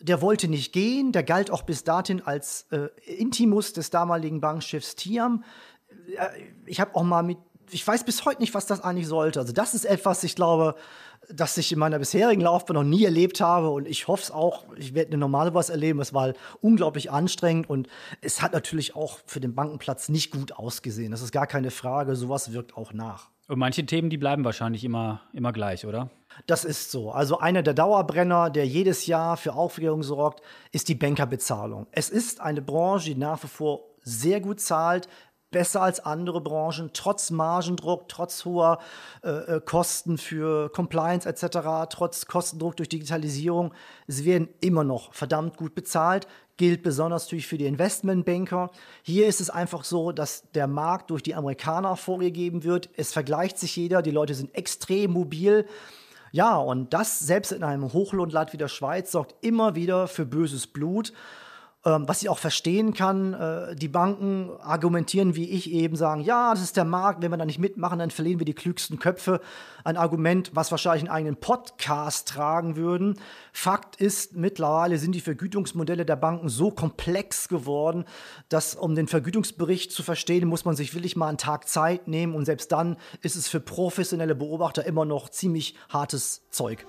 Der 0.00 0.20
wollte 0.20 0.48
nicht 0.48 0.72
gehen, 0.74 1.12
der 1.12 1.22
galt 1.22 1.50
auch 1.50 1.62
bis 1.62 1.82
dahin 1.82 2.20
als 2.20 2.66
äh, 2.70 2.88
Intimus 3.06 3.72
des 3.72 3.88
damaligen 3.88 4.40
Bankchefs 4.40 4.96
Tiam. 4.96 5.44
Äh, 6.14 6.28
ich 6.66 6.80
habe 6.80 6.94
auch 6.94 7.04
mal 7.04 7.22
mit, 7.22 7.38
ich 7.70 7.86
weiß 7.86 8.04
bis 8.04 8.24
heute 8.24 8.40
nicht, 8.40 8.54
was 8.54 8.66
das 8.66 8.82
eigentlich 8.82 9.08
sollte. 9.08 9.40
Also 9.40 9.52
das 9.52 9.74
ist 9.74 9.84
etwas, 9.84 10.24
ich 10.24 10.34
glaube, 10.34 10.74
das 11.28 11.56
ich 11.56 11.72
in 11.72 11.78
meiner 11.78 11.98
bisherigen 11.98 12.40
Laufbahn 12.40 12.74
noch 12.74 12.84
nie 12.84 13.04
erlebt 13.04 13.40
habe. 13.40 13.70
Und 13.70 13.88
ich 13.88 14.08
hoffe 14.08 14.22
es 14.22 14.30
auch, 14.30 14.64
ich 14.76 14.94
werde 14.94 15.10
eine 15.10 15.18
normale 15.18 15.54
was 15.54 15.70
erleben. 15.70 16.00
Es 16.00 16.14
war 16.14 16.34
unglaublich 16.60 17.10
anstrengend 17.10 17.68
und 17.68 17.88
es 18.20 18.42
hat 18.42 18.52
natürlich 18.52 18.94
auch 18.94 19.18
für 19.26 19.40
den 19.40 19.54
Bankenplatz 19.54 20.08
nicht 20.08 20.30
gut 20.30 20.52
ausgesehen. 20.52 21.10
Das 21.10 21.22
ist 21.22 21.32
gar 21.32 21.46
keine 21.46 21.70
Frage. 21.70 22.16
Sowas 22.16 22.52
wirkt 22.52 22.76
auch 22.76 22.92
nach. 22.92 23.30
Und 23.48 23.58
manche 23.58 23.86
Themen, 23.86 24.10
die 24.10 24.18
bleiben 24.18 24.44
wahrscheinlich 24.44 24.84
immer, 24.84 25.20
immer 25.32 25.52
gleich, 25.52 25.86
oder? 25.86 26.10
Das 26.46 26.64
ist 26.64 26.90
so. 26.90 27.12
Also 27.12 27.38
einer 27.38 27.62
der 27.62 27.74
Dauerbrenner, 27.74 28.50
der 28.50 28.66
jedes 28.66 29.06
Jahr 29.06 29.36
für 29.36 29.54
Aufregung 29.54 30.02
sorgt, 30.02 30.42
ist 30.72 30.88
die 30.88 30.94
Bankerbezahlung. 30.94 31.86
Es 31.92 32.10
ist 32.10 32.40
eine 32.40 32.60
Branche, 32.60 33.10
die 33.10 33.20
nach 33.20 33.42
wie 33.42 33.48
vor 33.48 33.84
sehr 34.02 34.40
gut 34.40 34.60
zahlt, 34.60 35.08
besser 35.50 35.82
als 35.82 36.00
andere 36.00 36.40
Branchen, 36.40 36.90
trotz 36.92 37.30
Margendruck, 37.30 38.08
trotz 38.08 38.44
hoher 38.44 38.78
äh, 39.22 39.56
äh 39.56 39.60
Kosten 39.60 40.18
für 40.18 40.70
Compliance 40.70 41.28
etc., 41.28 41.88
trotz 41.88 42.26
Kostendruck 42.26 42.76
durch 42.76 42.88
Digitalisierung. 42.88 43.72
Sie 44.06 44.24
werden 44.24 44.48
immer 44.60 44.84
noch 44.84 45.14
verdammt 45.14 45.56
gut 45.56 45.74
bezahlt, 45.74 46.26
gilt 46.56 46.82
besonders 46.82 47.24
natürlich 47.24 47.46
für 47.46 47.58
die 47.58 47.66
Investmentbanker. 47.66 48.70
Hier 49.02 49.26
ist 49.26 49.40
es 49.40 49.50
einfach 49.50 49.84
so, 49.84 50.12
dass 50.12 50.50
der 50.52 50.66
Markt 50.66 51.10
durch 51.10 51.22
die 51.22 51.34
Amerikaner 51.34 51.96
vorgegeben 51.96 52.64
wird. 52.64 52.88
Es 52.96 53.12
vergleicht 53.12 53.58
sich 53.58 53.76
jeder, 53.76 54.02
die 54.02 54.10
Leute 54.10 54.34
sind 54.34 54.54
extrem 54.54 55.12
mobil. 55.12 55.66
Ja, 56.32 56.56
und 56.56 56.92
das 56.92 57.18
selbst 57.18 57.52
in 57.52 57.62
einem 57.62 57.92
Hochlohnland 57.92 58.52
wie 58.52 58.58
der 58.58 58.68
Schweiz 58.68 59.12
sorgt 59.12 59.34
immer 59.44 59.74
wieder 59.74 60.08
für 60.08 60.26
böses 60.26 60.66
Blut. 60.66 61.12
Ähm, 61.86 62.08
was 62.08 62.20
ich 62.20 62.28
auch 62.28 62.38
verstehen 62.38 62.94
kann, 62.94 63.32
äh, 63.32 63.76
die 63.76 63.86
Banken 63.86 64.50
argumentieren 64.60 65.36
wie 65.36 65.48
ich 65.48 65.70
eben, 65.70 65.94
sagen, 65.94 66.20
ja, 66.20 66.50
das 66.50 66.60
ist 66.60 66.76
der 66.76 66.84
Markt, 66.84 67.22
wenn 67.22 67.30
wir 67.30 67.36
da 67.36 67.44
nicht 67.44 67.60
mitmachen, 67.60 68.00
dann 68.00 68.10
verlieren 68.10 68.40
wir 68.40 68.44
die 68.44 68.54
klügsten 68.54 68.98
Köpfe. 68.98 69.40
Ein 69.84 69.96
Argument, 69.96 70.50
was 70.52 70.72
wahrscheinlich 70.72 71.04
einen 71.04 71.12
eigenen 71.12 71.36
Podcast 71.36 72.26
tragen 72.26 72.74
würden. 72.74 73.20
Fakt 73.52 74.00
ist, 74.00 74.34
mittlerweile 74.34 74.98
sind 74.98 75.14
die 75.14 75.20
Vergütungsmodelle 75.20 76.04
der 76.04 76.16
Banken 76.16 76.48
so 76.48 76.72
komplex 76.72 77.46
geworden, 77.46 78.04
dass 78.48 78.74
um 78.74 78.96
den 78.96 79.06
Vergütungsbericht 79.06 79.92
zu 79.92 80.02
verstehen, 80.02 80.48
muss 80.48 80.64
man 80.64 80.74
sich 80.74 80.92
wirklich 80.92 81.14
mal 81.14 81.28
einen 81.28 81.38
Tag 81.38 81.68
Zeit 81.68 82.08
nehmen 82.08 82.34
und 82.34 82.46
selbst 82.46 82.72
dann 82.72 82.96
ist 83.22 83.36
es 83.36 83.46
für 83.46 83.60
professionelle 83.60 84.34
Beobachter 84.34 84.84
immer 84.84 85.04
noch 85.04 85.28
ziemlich 85.28 85.76
hartes 85.88 86.48
Zeug. 86.50 86.84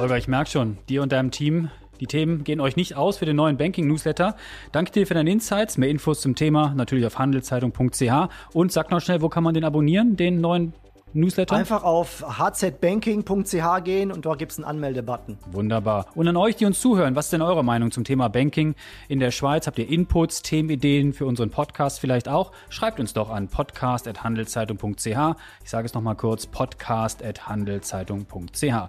Holger, 0.00 0.16
ich 0.16 0.28
merke 0.28 0.48
schon, 0.48 0.78
dir 0.88 1.02
und 1.02 1.12
deinem 1.12 1.30
Team, 1.30 1.68
die 2.00 2.06
Themen 2.06 2.42
gehen 2.42 2.60
euch 2.60 2.74
nicht 2.74 2.96
aus 2.96 3.18
für 3.18 3.26
den 3.26 3.36
neuen 3.36 3.58
Banking-Newsletter. 3.58 4.34
Danke 4.72 4.92
dir 4.92 5.06
für 5.06 5.12
deine 5.12 5.30
Insights. 5.30 5.76
Mehr 5.76 5.90
Infos 5.90 6.22
zum 6.22 6.34
Thema 6.34 6.72
natürlich 6.74 7.04
auf 7.04 7.18
handelszeitung.ch. 7.18 8.28
Und 8.54 8.72
sag 8.72 8.90
noch 8.90 9.02
schnell, 9.02 9.20
wo 9.20 9.28
kann 9.28 9.44
man 9.44 9.52
den 9.52 9.62
abonnieren, 9.62 10.16
den 10.16 10.40
neuen 10.40 10.72
Newsletter? 11.12 11.56
Einfach 11.56 11.84
auf 11.84 12.24
hzbanking.ch 12.38 13.84
gehen 13.84 14.10
und 14.12 14.26
dort 14.26 14.38
gibt 14.38 14.52
es 14.52 14.58
einen 14.58 14.66
Anmeldebutton. 14.66 15.38
Wunderbar. 15.50 16.06
Und 16.14 16.28
an 16.28 16.36
euch, 16.36 16.56
die 16.56 16.66
uns 16.66 16.80
zuhören, 16.80 17.16
was 17.16 17.26
ist 17.26 17.32
denn 17.32 17.42
eure 17.42 17.64
Meinung 17.64 17.90
zum 17.90 18.04
Thema 18.04 18.28
Banking 18.28 18.74
in 19.08 19.18
der 19.20 19.30
Schweiz? 19.30 19.66
Habt 19.66 19.78
ihr 19.78 19.88
Inputs, 19.88 20.42
Themenideen 20.42 21.12
für 21.12 21.26
unseren 21.26 21.50
Podcast 21.50 22.00
vielleicht 22.00 22.28
auch? 22.28 22.52
Schreibt 22.68 23.00
uns 23.00 23.12
doch 23.12 23.30
an 23.30 23.48
podcast.handelszeitung.ch. 23.48 25.36
Ich 25.64 25.70
sage 25.70 25.86
es 25.86 25.94
nochmal 25.94 26.16
kurz, 26.16 26.46
podcast.handelszeitung.ch. 26.46 28.88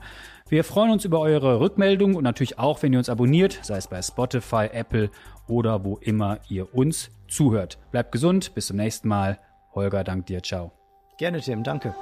Wir 0.49 0.63
freuen 0.65 0.91
uns 0.91 1.05
über 1.05 1.21
eure 1.21 1.61
Rückmeldung 1.61 2.15
und 2.15 2.23
natürlich 2.23 2.59
auch, 2.59 2.83
wenn 2.83 2.91
ihr 2.91 2.99
uns 2.99 3.07
abonniert, 3.07 3.59
sei 3.61 3.77
es 3.77 3.87
bei 3.87 4.01
Spotify, 4.01 4.67
Apple 4.71 5.09
oder 5.47 5.85
wo 5.85 5.95
immer 5.97 6.39
ihr 6.49 6.75
uns 6.75 7.09
zuhört. 7.29 7.77
Bleibt 7.91 8.11
gesund, 8.11 8.53
bis 8.53 8.67
zum 8.67 8.75
nächsten 8.77 9.07
Mal. 9.07 9.39
Holger, 9.73 10.03
dank 10.03 10.25
dir, 10.25 10.43
ciao. 10.43 10.80
Gerne, 11.21 11.39
Tim. 11.39 11.61
Danke. 11.63 11.93